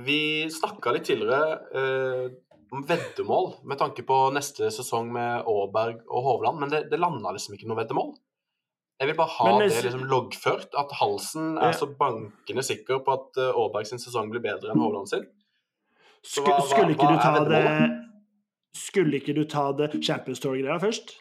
[0.07, 1.43] vi snakka litt tidligere
[1.77, 6.99] eh, om veddemål med tanke på neste sesong med Aaberg og Hovland, men det, det
[7.03, 8.13] landa liksom ikke noe veddemål.
[9.01, 11.69] Jeg vil bare ha Men det det- liksom loggført, at Halsen Ja.
[11.69, 15.25] er så bankende sikker på at eh, Aaberg sin sesong blir bedre enn Hovland sin.
[16.23, 17.91] Så Sk hva- hva- skulle, ikke hva du er ta det,
[18.77, 21.15] skulle ikke du ta det Champions Tour-greia først?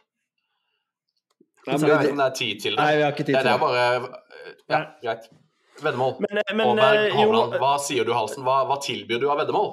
[1.67, 2.79] Nei, men jeg vet det- ikke om det er tid til det.
[2.83, 4.09] Nei, vi har ikke tid det, til det er bare eh,
[4.69, 5.29] Ja, greit.
[5.81, 6.19] Veddemål.
[6.19, 8.43] Men, men Aaberg, eh, Hovland, hva sier du, Halsen?
[8.43, 9.69] Hva, hva tilbyr du av veddemål?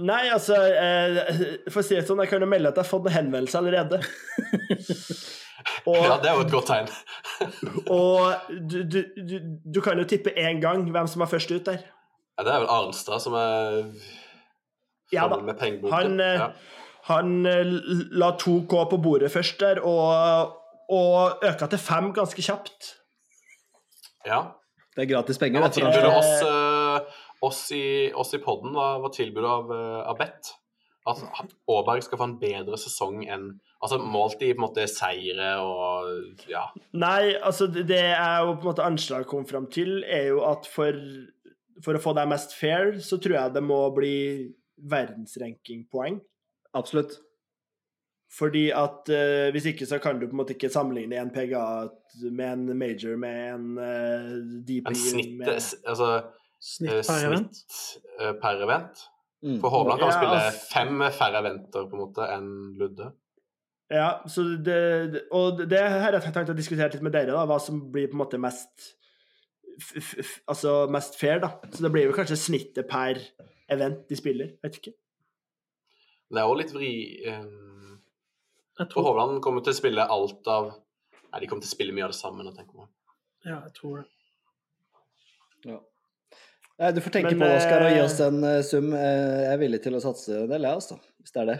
[0.00, 1.18] Nei, altså eh,
[1.68, 3.58] For å si det sånn, jeg kan jo melde at jeg har fått en henvendelse
[3.60, 3.98] allerede.
[5.90, 6.88] og Ja, det er jo et godt tegn.
[7.98, 9.34] og du, du, du,
[9.76, 11.84] du kan jo tippe én gang hvem som er først ut der.
[12.38, 13.82] Ja, det er vel Arnstad som er
[15.12, 15.42] Ja da.
[15.44, 15.92] Med pengeboken.
[15.92, 16.48] Han, eh, ja.
[17.10, 17.76] han eh,
[18.16, 20.56] la 2K på bordet først der, og,
[20.88, 22.96] og øka til fem ganske kjapt.
[24.24, 24.42] ja.
[24.92, 25.62] Det er gratis penger.
[25.64, 26.48] Ja, tilbyr du oss, eh,
[27.42, 27.84] oss, i,
[28.14, 28.74] oss i podden?
[28.76, 30.52] Hva, var tilbudet av, uh, av Bett
[31.08, 31.22] At
[31.70, 33.50] Aaberg skal få en bedre sesong enn
[33.82, 36.68] Altså målt i på en måte seire og ja.
[36.94, 40.44] Nei, altså det det jeg jo på en måte anslag kom fram til, er jo
[40.46, 40.94] at for,
[41.82, 44.14] for å få deg mest fair, så tror jeg det må bli
[44.92, 46.20] verdensrankingpoeng.
[46.78, 47.18] Absolutt.
[48.32, 51.64] Fordi at uh, hvis ikke så kan du på en måte ikke sammenligne en PGA
[52.30, 56.30] med en major med en uh, DP En snitt med, Altså eh,
[56.62, 57.56] Snitt per event.
[57.58, 59.00] snitt eh, per event.
[59.42, 59.56] Mm.
[59.60, 60.40] For Hovland kan Ja, spille
[60.70, 63.08] fem færre eventer på en måte enn Ludde.
[63.90, 64.76] Ja, så det,
[65.12, 67.80] det- og det her har jeg tenkt å diskutere litt med dere, da, hva som
[67.92, 68.92] blir på en måte mest
[69.80, 71.50] f f f altså mest fair, da.
[71.72, 73.18] Så det blir jo kanskje snittet per
[73.72, 74.94] event de spiller, vet ikke.
[76.32, 76.92] Det er òg litt vri
[77.28, 77.98] um,
[78.78, 80.70] Jeg tror, Hovland kommer til å spille alt av
[81.32, 82.44] Nei, de kommer til å spille mye av det samme.
[82.54, 82.86] tenker
[83.44, 84.06] ja, jeg tror det.
[85.66, 85.78] Ja.
[86.80, 88.88] Nei, du får tenke Men, på det, Oskar, og gi eh, oss en uh, sum.
[88.96, 90.96] Uh, jeg er villig til å satse en del, jeg, altså.
[91.22, 91.58] Hvis det er det.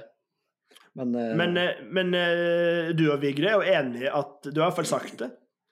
[0.99, 4.67] Men, uh, Men, eh, men eh, du og Vigre er jo enig at Du har
[4.67, 5.31] i hvert fall sagt det.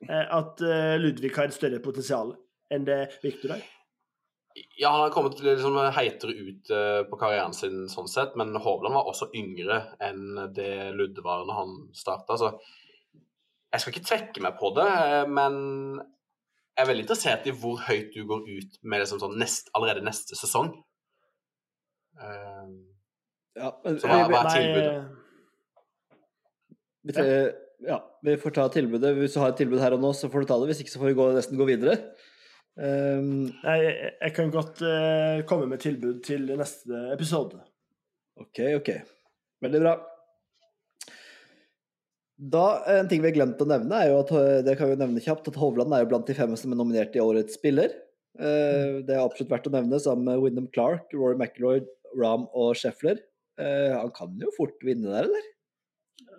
[0.09, 2.35] eh, At eh, Ludvig har et større potensial
[2.73, 3.65] enn det Viktor har.
[4.79, 8.97] Ja, han har kommet liksom heitere ut eh, på karrieren sin sånn sett, men Hovland
[8.97, 12.37] var også yngre enn det Ludde var når han starta.
[12.39, 12.51] Så
[13.71, 16.01] jeg skal ikke trekke meg på det, eh, men
[16.81, 19.69] jeg er veldig interessert i hvor høyt du går ut med det som sånn nest,
[19.77, 20.73] allerede neste sesong.
[22.21, 22.69] Eh,
[23.61, 24.95] ja, men, Så hva- hva er tilbudet?
[24.95, 26.17] eh,
[27.05, 27.55] vi, tre-
[27.89, 29.15] ja, vi får ta tilbudet.
[29.17, 30.69] Hvis du har et tilbud her og nå, så får du ta det.
[30.73, 31.97] Hvis ikke, så får vi gå, nesten gå videre.
[32.81, 37.61] Um, Nei, jeg- jeg kan godt uh, komme med tilbud til neste episode.
[38.41, 38.91] OK, OK.
[39.63, 39.97] Veldig bra.
[42.41, 44.97] Da, En ting vi har glemt å nevne, er jo at eh, det kan vi
[44.97, 47.93] nevne kjapt, at Hovland er jo blant de fem som er nominert i Årets spiller.
[48.41, 51.83] Eh, Det er absolutt verdt å nevne, sammen med Wyndham Clark, Rory McIlroy,
[52.17, 53.21] Ram og Scheffler.
[53.61, 55.51] Eh, Han kan jo fort vinne der, eller?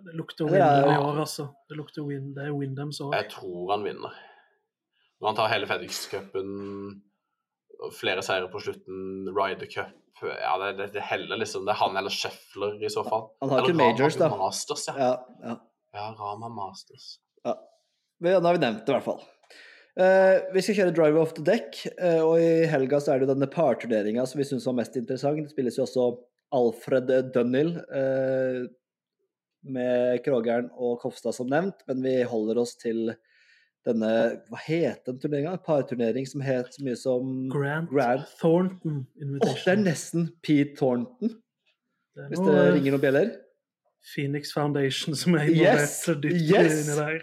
[0.02, 1.46] Det lukter Wyndham i år, altså.
[1.70, 3.14] Det lukter win, det er Wyndhams år.
[3.20, 4.20] jeg tror han vinner.
[5.22, 6.48] Når han tar hele FedEx-cupen,
[7.94, 11.64] flere seire på slutten, Ryder Cup ja, det, det, det heller liksom.
[11.66, 13.24] Det er han eller Scheffler i så fall.
[13.42, 14.28] Han har Eller ikke har majors, jo da.
[14.38, 14.94] Masters, ja.
[14.98, 15.54] Ja, ja.
[15.92, 17.16] Ja, Rama Masters.
[17.44, 17.56] Ja.
[18.22, 19.22] Da har vi nevnt det, i hvert fall.
[19.92, 23.26] Uh, vi skal kjøre Driver off the deck, uh, og i helga så er det
[23.26, 25.42] jo denne parturneringa som vi syns var mest interessant.
[25.44, 26.06] Det spilles jo også
[26.56, 28.62] Alfred Dunhill uh,
[29.68, 33.12] med Krogeren og Kofstad som nevnt, men vi holder oss til
[33.86, 34.08] denne
[34.46, 35.56] Hva het den turneringa?
[35.66, 38.28] Parturnering som het så mye som Grant, Grant.
[38.38, 39.00] Thornton
[39.42, 41.34] Åh, det er nesten Pete Thornton,
[42.30, 43.32] hvis det ringer noen bjeller.
[44.14, 46.78] Phoenix Foundation som er involvert Yes, dypt yes.
[46.82, 47.22] inni der.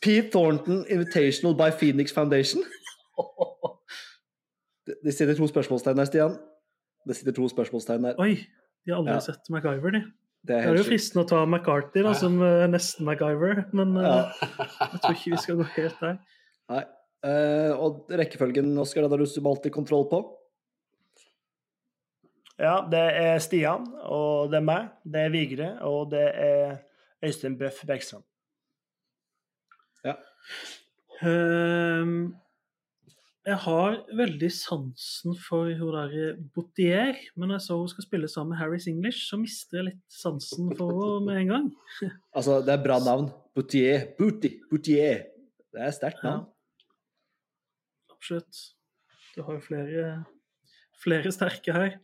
[0.00, 2.62] Pete Thornton Invitational by Phoenix Foundation.
[5.04, 6.32] Det, sitter to spørsmålstegn der, Stian.
[7.06, 8.16] Det sitter to spørsmålstegn der.
[8.18, 8.32] Oi,
[8.86, 9.20] de har aldri Ja.
[9.22, 10.00] sett MacGyver, de.
[10.46, 13.92] Det er Det er jo fristende å ta McCarthy da, som uh, nesten MacGyver, men
[13.96, 14.48] uh, Ja.
[14.94, 16.16] jeg tror ikke vi skal gå helt der.
[16.72, 16.84] Nei.
[17.20, 20.22] Uh, og rekkefølgen, Oskar, den har du alltid kontroll på.
[22.60, 26.74] Ja, det er Stian, og det er meg, det er Vigre, og det er
[27.24, 28.24] Øystein Bøff Bergstrand.
[31.20, 32.34] Ehm,
[33.44, 38.28] jeg har veldig sansen for hun der Boutier, men når jeg så hun skal spille
[38.28, 41.68] sammen med Harris English, så mister jeg litt sansen for henne med en gang.
[42.36, 43.28] Altså, det er bra navn.
[43.56, 44.06] Boutier.
[44.18, 44.54] Booty.
[44.70, 45.26] Boutier.
[45.72, 46.30] Det er sterkt Ja.
[46.38, 46.46] navn.
[48.14, 48.62] Absolutt.
[49.34, 50.06] Du har jo flere,
[51.02, 51.98] flere sterke her,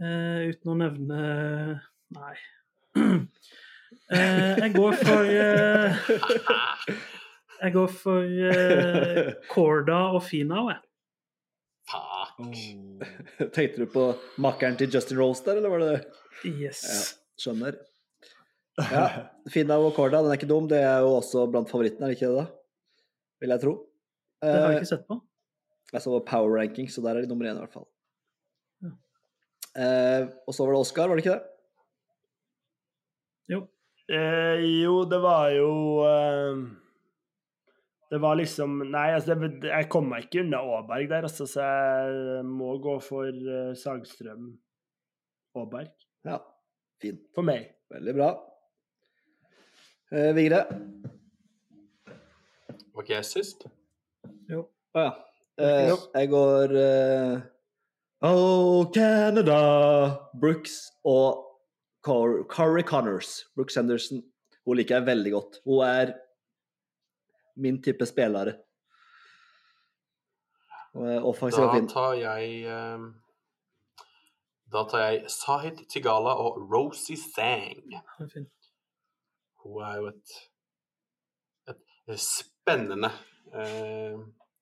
[0.00, 1.20] eh, uten å nevne
[2.16, 2.36] Nei.
[4.10, 5.98] Eh, jeg går for eh,
[7.60, 10.80] Jeg går for eh, Corda og Finau, jeg.
[11.90, 12.40] Fuck.
[13.54, 14.08] Tenkte du på
[14.42, 16.00] makkeren til Justin Rose der, eller var det det?
[16.50, 16.82] Yes.
[16.88, 16.98] Ja,
[17.44, 17.78] skjønner.
[18.80, 19.04] Ja,
[19.52, 20.66] Finau og Corda, den er ikke dum.
[20.70, 22.42] Det er jo også blant favorittene, er det ikke det?
[22.48, 22.98] da?
[23.44, 23.76] Vil jeg tro.
[24.42, 25.20] Det har jeg Eh, ikke sett på.
[25.94, 27.86] jeg så Power Ranking, så der er de nummer én i hvert fall.
[29.78, 31.46] Eh, og så var det Oscar, var det ikke det?
[33.54, 33.60] Jo.
[34.10, 35.70] Eh, jo, det var jo
[36.02, 36.62] eh,
[38.10, 41.62] Det var liksom Nei, altså, det, jeg kom meg ikke unna Aaberg der, altså, så
[41.62, 44.50] jeg må gå for eh, Sagstrøm
[45.54, 45.94] Aaberg.
[46.26, 46.40] Ja,
[47.02, 47.22] fint.
[47.34, 47.70] For meg.
[47.90, 48.30] Veldig bra.
[50.10, 50.64] Eh, Vigre?
[52.94, 53.66] Var ikke jeg sist?
[54.50, 54.66] Jo.
[54.94, 55.10] Å ja.
[55.60, 57.42] Eh, jeg går eh,
[58.22, 60.28] Oh, Canada!
[60.40, 61.46] Brooks og
[62.02, 63.46] Cor Corey Connors.
[63.56, 64.22] Brooks Henderson.
[64.66, 65.56] Hun liker jeg veldig godt.
[65.64, 66.12] Hun er
[67.56, 68.52] min type spillere.
[70.94, 73.06] Er offensiv og Da tar jeg um,
[74.72, 77.96] Da tar jeg Sahid Tigala og Rosie Sang.
[79.64, 80.36] Hun er jo et,
[81.68, 83.12] et spennende
[83.54, 84.18] eh,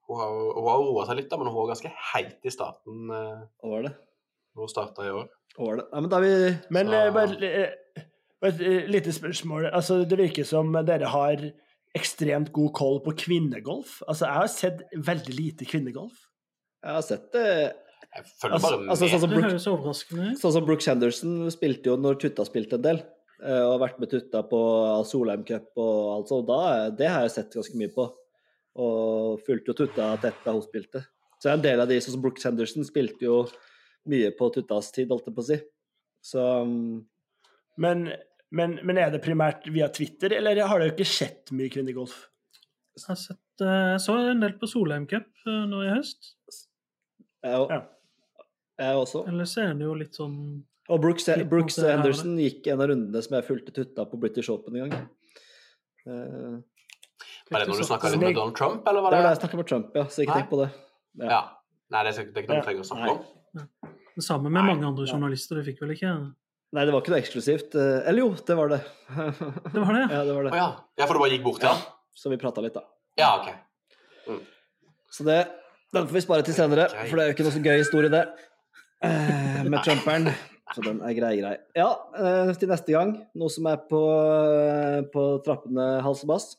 [0.09, 3.11] Hun har hun har roa seg litt, da, men hun var ganske heit i starten
[3.13, 3.95] eh, Hva var det?
[4.57, 5.27] når hun starta i år.
[5.57, 5.85] Hva var det?
[5.93, 6.31] Ja, men da vi
[6.75, 7.03] Men ja.
[7.07, 8.05] eh, bare eh,
[8.49, 9.67] et eh, lite spørsmål.
[9.75, 11.43] Altså, det virker som dere har
[11.99, 13.99] ekstremt god koll på kvinnegolf.
[14.09, 16.17] Altså, jeg har sett veldig lite kvinnegolf.
[16.85, 17.45] Jeg har sett det
[18.15, 18.89] Jeg følger Altså- bare med.
[18.95, 20.41] altså, sånn som Det Brooke- høres.
[20.41, 23.03] Sånn som Brooks Henderson spilte jo når Tutta spilte en del.
[23.45, 24.61] eh, Og har vært med Tutta på
[25.07, 26.47] Solheim Cup og alt sånt.
[26.47, 28.09] Da, det har jeg sett ganske mye på.
[28.77, 31.05] Og fulgte jo Tutta tett da hun spilte.
[31.43, 33.43] Så en del av de, sånn som Brooks Henderson, spilte jo
[34.11, 35.59] mye på Tuttas tid, holdt jeg på å si.
[36.25, 37.05] Så um,
[37.79, 38.09] Men,
[38.51, 42.17] men, men er det primært via Twitter, eller har dere ikke sett mye kvinnegolf?
[42.99, 46.33] Jeg har sett, eh, jeg så en del på Solheim Cup eh, nå i høst.
[46.51, 47.85] Jeg, Ja.
[48.83, 49.23] jeg også.
[49.31, 50.35] Ellers er det jo litt sånn
[50.89, 54.51] Og Brooks, Litt Brooks Henderson gikk en av rundene som jeg fulgte tutta på British
[54.51, 55.07] Open en gang.
[57.51, 59.23] Var det når du snakka litt med Donald Trump, eller var Det det?
[59.23, 60.05] var da jeg snakka med Trump, ja.
[60.13, 60.69] Så ikke tenk på det.
[61.25, 61.41] Ja.
[61.89, 63.23] Nei, det er, ikke noe vi trenger å snakke om.
[64.19, 65.57] det samme med Nei, mange andre journalister.
[65.61, 66.13] Det fikk vel ikke
[66.77, 67.75] Nei, det var ikke noe eksklusivt.
[67.81, 68.79] Eh, Eller jo, det var det.
[69.09, 70.09] Det var det, ja.
[70.19, 70.51] ja, det var det.
[70.53, 70.59] det.
[70.61, 70.67] ja.
[71.01, 71.97] ja, for du bare gikk bort til Ja, han?
[72.13, 72.83] så vi prata litt, da.
[73.17, 73.49] Ja, OK.
[75.17, 75.39] Så det,
[75.97, 77.09] den får vi spare til senere, okay.
[77.09, 78.23] for det er jo ikke noe så gøy historie, det.
[79.09, 80.29] Eh, Med Trumperen.
[80.77, 81.55] Så den er grei, grei.
[81.79, 81.89] Ja,
[82.21, 83.15] eh, til neste gang.
[83.41, 86.51] Noe som er på, eh, på trappene, hals og bass.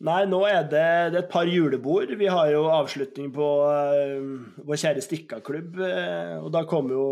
[0.00, 2.12] Nei, nå er det, det er et par julebord.
[2.16, 5.76] Vi har jo avslutning på uh, vår kjære Stikka-klubb.
[5.84, 7.08] eh, og da kommer jo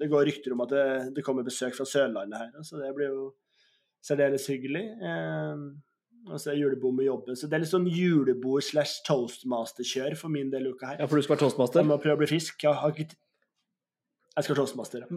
[0.00, 3.08] Det går rykter om at det, det kommer besøk fra Sørlandet her, så det blir
[3.14, 3.30] jo
[4.04, 4.84] særdeles hyggelig.
[5.00, 5.72] Uh,
[6.28, 7.36] og så er julebord med jobben.
[7.36, 11.00] Så det er litt sånn julebord slash toastmaster-kjør for min del uka her.
[11.00, 11.80] Ja, for du skal være toastmaster?
[11.80, 12.60] Jeg må prøve å bli frisk.
[12.66, 13.16] Jeg, har ikke
[14.36, 15.08] jeg skal toastmaster, er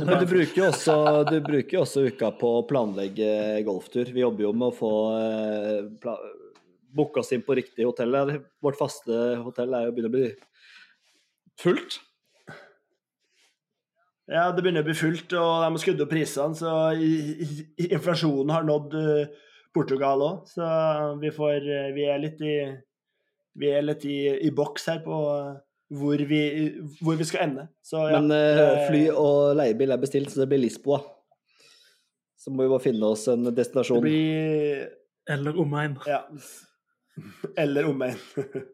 [0.00, 0.94] Men, du, bruker også,
[1.30, 4.08] du bruker også uka på å planlegge golftur.
[4.14, 6.14] Vi jobber jo med å få eh,
[6.96, 8.16] booka oss inn på riktig hotell.
[8.64, 10.30] Vårt faste hotell er jo begynner å bli
[11.60, 12.00] fullt.
[14.30, 17.88] Ja, det begynner å bli fullt, og de har skrudd opp prisene, så i- i-
[17.96, 19.32] inflasjonen har nådd eh,
[19.74, 20.44] Portugal òg.
[20.48, 20.66] Så
[21.20, 22.54] vi får eh, Vi er litt i
[23.58, 25.56] Vi er litt i, i boks her på eh,
[25.90, 26.40] hvor vi,
[27.02, 27.66] hvor vi skal ende.
[27.82, 28.20] Så ja.
[28.20, 31.00] Men eh, eh, fly og leiebil er bestilt, så det blir Lisboa.
[32.40, 34.00] Så må vi bare finne oss en Det destinasjon.
[34.04, 34.86] blir
[35.28, 35.98] Eller omegn.
[36.08, 36.22] Ja.
[37.58, 38.16] Eller omegn.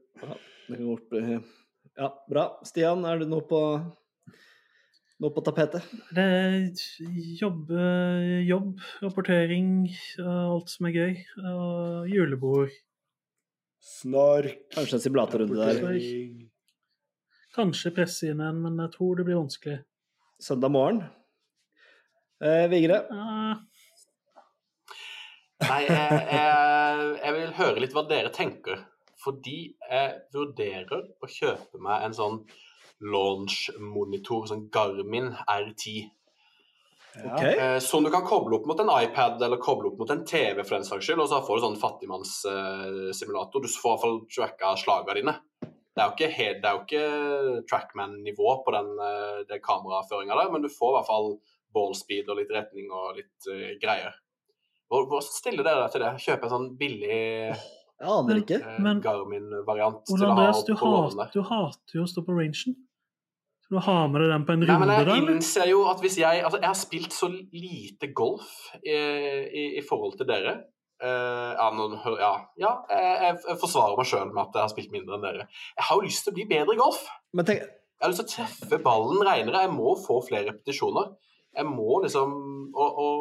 [0.66, 1.20] Det kan godt bli
[1.96, 2.44] Ja, bra.
[2.66, 3.58] Stian, er det noe på
[5.22, 5.84] noe på tapetet?
[6.12, 6.64] Det er
[7.40, 9.86] jobb, eh, jobb, rapportering,
[10.20, 11.14] alt som er gøy.
[11.40, 12.74] Og julebord.
[13.80, 14.58] Snork.
[14.74, 15.80] Kanskje en simulatorrunde der.
[17.56, 19.78] Kanskje presse inn en, men jeg tror det blir vanskelig.
[20.42, 20.98] søndag morgen.
[22.44, 22.98] Eh, Vigre?
[25.64, 28.82] Nei, jeg, jeg, jeg vil høre litt hva dere tenker.
[29.24, 32.36] Fordi jeg vurderer å kjøpe meg en sånn
[33.00, 36.10] launch-monitor, sånn Garmin R10.
[37.24, 37.40] Ok.
[37.40, 40.60] Eh, som du kan koble opp mot en iPad eller koble opp mot en TV,
[40.60, 43.64] for den saks skyld, og så får du sånn fattigmannssimulator.
[43.64, 45.36] du får i hvert fall tracka slagene dine.
[45.96, 50.50] Det er jo ikke, helt- det er jo ikke Trackman-nivå på den, eh, kameraføringa der,
[50.52, 51.30] men du får i hvert fall
[51.72, 54.12] ballspeed og litt retning og litt uh, greier.
[54.88, 56.12] Hvor, hvor stiller dere til det?
[56.22, 58.60] Kjøpe en sånn billig Jeg aner ikke.
[58.60, 62.24] eh, Men- Garmin-variant til Ole å ha Andreas, du, hat, du hater jo å stå
[62.28, 62.76] på rangen.
[63.66, 66.18] Skal du ha med deg den på en runde, men jeg innser jo at hvis
[66.20, 68.52] jeg Altså, jeg har spilt så lite golf
[68.84, 70.58] i, i, i forhold til dere.
[70.96, 71.86] Eh, ja, nå,
[72.16, 75.48] ja, ja jeg, jeg forsvarer meg sjøl med at jeg har spilt mindre enn dere.
[75.76, 77.02] Jeg har jo lyst til å bli bedre i golf.
[77.36, 79.64] Men tenk, Jeg har lyst til å treffe ballen reinere.
[79.66, 81.12] Jeg må få flere repetisjoner.
[81.56, 82.32] Jeg må liksom
[82.76, 83.20] Og, og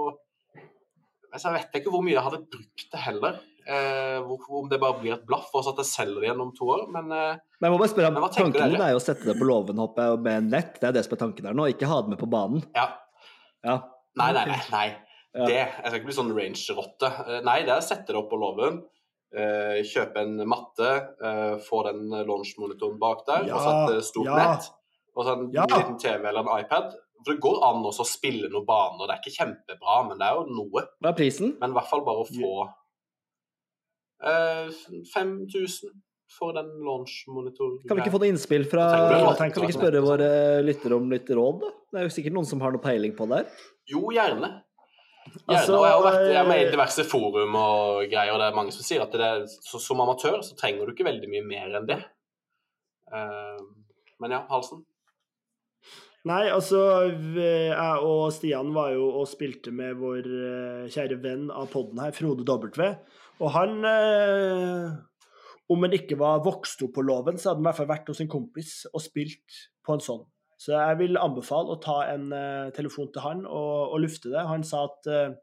[1.32, 3.42] altså, Jeg vet ikke hvor mye jeg hadde brukt det heller.
[3.66, 6.44] Eh, hvor, om det bare blir et blaff, og så at jeg selger det igjen
[6.44, 6.86] om to år.
[6.94, 9.36] Men eh, men jeg må bare spørre, Men Tanken din er jo å sette det
[9.40, 9.80] på låven
[10.22, 10.76] med nett.
[10.80, 11.68] Det er det som er tanken der nå.
[11.72, 12.64] Ikke ha det med på banen.
[12.76, 12.92] ja.
[13.66, 13.80] Ja.
[14.16, 14.60] Nei, nei, nei.
[14.72, 14.88] nei.
[15.36, 15.46] Ja.
[15.50, 17.10] Det, jeg skal ikke bli sånn range-rotte.
[17.28, 18.84] Eh, Nei, det er å sette det opp på låven.
[19.36, 20.90] eh, kjøpe en matte,
[21.20, 24.70] eh, få den launch-monitoren bak der, og så et eh, stort Ja, nett.
[25.18, 25.66] Og så en Ja.
[25.68, 26.94] liten TV eller en iPad.
[27.26, 29.08] For det går an også å spille noen baner.
[29.08, 30.86] Det er ikke kjempebra, men det er jo noe.
[31.04, 31.58] Hva er prisen?
[31.60, 32.70] Men i hvert fall bare å få
[34.24, 34.70] eh,
[35.14, 35.92] 5000
[36.38, 37.80] for den launch-monitoren.
[37.88, 38.86] Kan vi ikke få noe innspill fra
[39.38, 40.30] Kan vi ikke spørre våre
[40.66, 41.70] lyttere om litt råd, da?
[41.92, 43.52] Det er jo sikkert noen som har noe peiling på det her.
[43.92, 44.50] Jo, gjerne.
[45.26, 48.58] Altså, jeg, har vært, jeg med i eh, diverse forum og greier, og det er
[48.58, 51.46] mange som sier at det er, så, som amatør så trenger du ikke veldig mye
[51.48, 51.98] mer enn det.
[53.10, 53.62] Uh,
[54.22, 54.86] men ja, Halsen.
[56.26, 56.80] Nei, altså
[57.38, 62.16] Jeg og Stian var jo og spilte med vår eh, kjære venn av podden her,
[62.18, 62.88] Frode W.
[63.46, 64.96] Og han eh,
[65.70, 68.10] Om han ikke var vokst opp på låven, så hadde han i hvert fall vært
[68.10, 70.26] hos en kompis og spilt på en sånn.
[70.62, 74.46] Så jeg vil anbefale å ta en uh, telefon til han og, og lufte det.
[74.48, 75.42] Han sa at uh,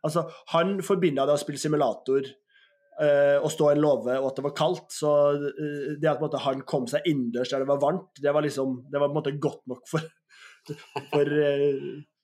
[0.00, 0.22] Altså,
[0.54, 4.44] han forbinda det å spille simulator uh, og stå i en låve, og at det
[4.46, 4.86] var kaldt.
[4.96, 5.10] Så
[6.00, 8.96] det at måte, han kom seg innendørs der det var varmt, det var liksom Det
[8.96, 10.06] var på en måte godt nok for,
[11.12, 11.34] for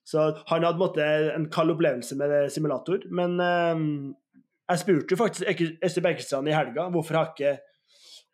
[0.09, 3.05] Så han hadde på en måte en kald opplevelse med simulator.
[3.13, 7.53] Men jeg spurte jo faktisk Ester Øystein Berkestrand i helga hvorfor har ikke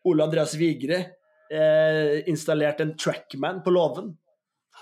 [0.08, 1.04] Ole Andreas Vigre
[1.52, 4.14] eh, installert en trackman på låven.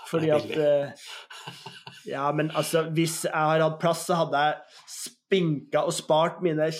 [0.06, 0.88] Fordi at eh,
[2.06, 4.54] Ja, men altså, hvis jeg har hatt plass, så hadde jeg
[4.90, 6.70] spinka og spart mine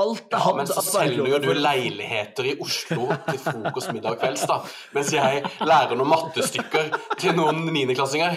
[0.00, 4.20] Alt jeg Ja, men så selger jo du leiligheter i Oslo til frokost, middag og
[4.22, 4.56] kvelds, da.
[4.94, 6.84] Mens jeg lærer noen mattestykker
[7.18, 8.32] til noen niendeklassinger.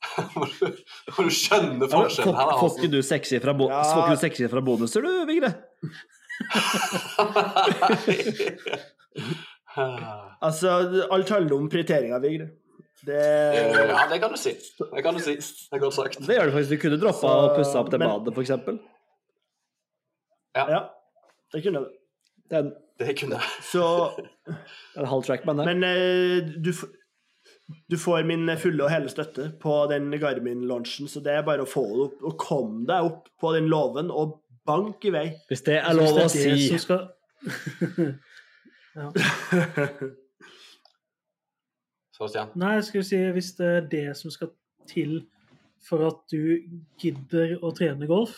[0.34, 0.66] Må du,
[1.14, 2.54] du skjønne forskjellen her, da.
[2.58, 3.84] får ikke du sexy fra, bo Ja.
[3.86, 5.50] får ikke du sexy fra bonuser, du, Vigre?
[9.76, 10.14] Altså.
[10.42, 12.48] Altså, alt handler om prioriteringer, Vigre.
[13.06, 14.50] Det Ja, det kan du si.
[14.78, 15.34] Det kan du si.
[15.36, 16.18] Det er godt sagt.
[16.26, 16.70] Det gjør du faktisk.
[16.74, 18.80] Du kunne droppa å og pussa opp det men- badet, for eksempel.
[20.56, 20.80] Ja,
[21.52, 21.90] det kunne du.
[22.50, 23.42] Det Det kunne jeg.
[23.62, 23.84] Så
[24.98, 25.64] en halv trackman der.
[25.70, 26.72] Men eh, du,
[27.90, 31.70] du får min fulle og hele støtte på den Garmin-launchen, så det er bare å
[31.70, 35.26] få det opp og komme deg opp på den låven og bank i vei.
[35.48, 36.68] Hvis det er lov å si.
[36.68, 37.08] Så skal
[39.00, 39.10] ja.
[42.16, 42.54] Sebastian.
[42.60, 44.52] Nei, jeg skulle si hvis det er det som skal
[44.90, 45.22] til
[45.80, 46.60] for at du
[47.00, 48.34] gidder å trene golf,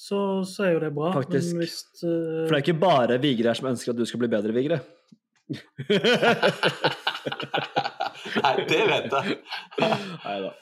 [0.00, 1.10] så, så er jo det bra.
[1.18, 1.52] Faktisk.
[1.52, 2.46] Men hvis uh...
[2.46, 4.78] For det er ikke bare Vigre her som ønsker at du skal bli bedre, Vigre.
[8.40, 9.38] Nei, det vet jeg.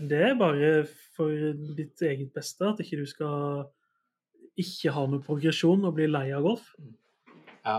[0.09, 0.71] Det er bare
[1.17, 1.29] for
[1.77, 3.37] ditt eget beste, at ikke du skal
[4.59, 6.73] ikke ha noe progresjon og bli lei av golf.
[7.69, 7.79] Ja.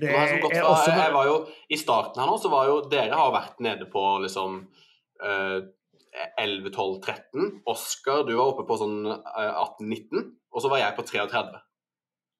[0.00, 1.36] Det er også jeg var jo,
[1.70, 4.58] I starten her nå, så var jo Dere har vært nede på liksom
[5.22, 5.60] uh,
[6.40, 7.62] 11, 12, 13.
[7.70, 10.22] Oskar, du var oppe på sånn eh, 18, 19.
[10.56, 11.60] Og så var jeg på 33.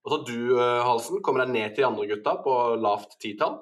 [0.07, 3.19] Og så har du, eh, Halsen, kommet deg ned til de andre gutta på lavt
[3.23, 3.59] titall.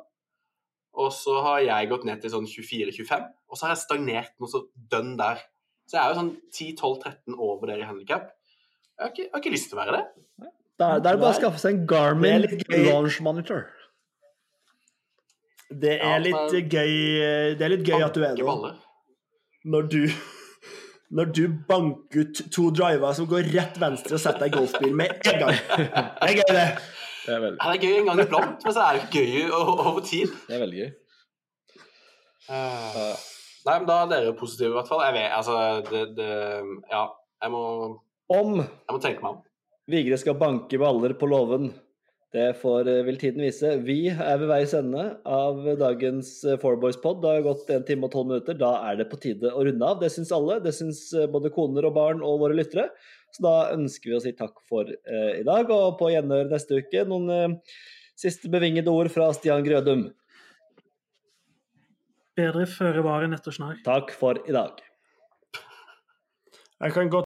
[0.95, 3.27] Og så har jeg gått ned til sånn 24-25.
[3.51, 4.63] Og så har jeg stagnert noe så
[4.93, 5.43] dønn der.
[5.91, 8.31] Så jeg er jo sånn 10-12-13 over dere i handikap.
[8.95, 10.05] Jeg har ikke, jeg har ikke lyst til å være det.
[10.79, 12.47] Da er er det bare å skaffe seg en Garmin
[12.89, 13.67] launch monitor.
[15.71, 16.95] Det er litt gøy
[17.59, 18.73] Det er litt gøy at du er det.
[19.65, 20.01] Når du
[21.15, 24.97] når du banker ut to driver som går rett venstre og setter deg i golfbil
[24.99, 25.61] med en gang.
[25.77, 26.65] Det er gøy, det.
[27.25, 30.01] Det er veldig, det er gøy en gang iblant, men så er det gøy over
[30.05, 30.33] tid.
[30.49, 30.91] det er veldig gøy.
[32.51, 33.15] Uh,
[33.65, 35.01] Nei, men da er dere positive, i hvert fall.
[35.07, 35.55] Jeg vet, altså,
[35.89, 36.33] det, det
[36.91, 37.07] Ja,
[37.43, 37.63] jeg må,
[38.29, 39.39] Om jeg må tenke meg om.
[39.91, 41.73] Vigre skal banke baller på låven,
[42.35, 43.69] det får eh, vil tiden vise.
[43.87, 46.31] Vi er ved veis ende av dagens
[46.63, 47.21] Fourboys-pod.
[47.23, 48.57] Det har gått en time og tolv minutter.
[48.59, 50.01] Da er det på tide å runde av.
[50.01, 50.57] Det syns alle.
[50.65, 52.89] Det syns eh, både koner og barn og våre lyttere.
[53.31, 56.81] Så da ønsker vi å si takk for eh, i dag, og på gjenhør neste
[56.83, 57.07] uke.
[57.07, 57.77] Noen eh,
[58.19, 60.09] siste bevingede ord fra Stian Grødum.
[62.35, 63.79] Bedre føre var enn ettersnarr.
[63.87, 64.83] Takk for i dag.
[66.83, 67.23] Jeg kan godt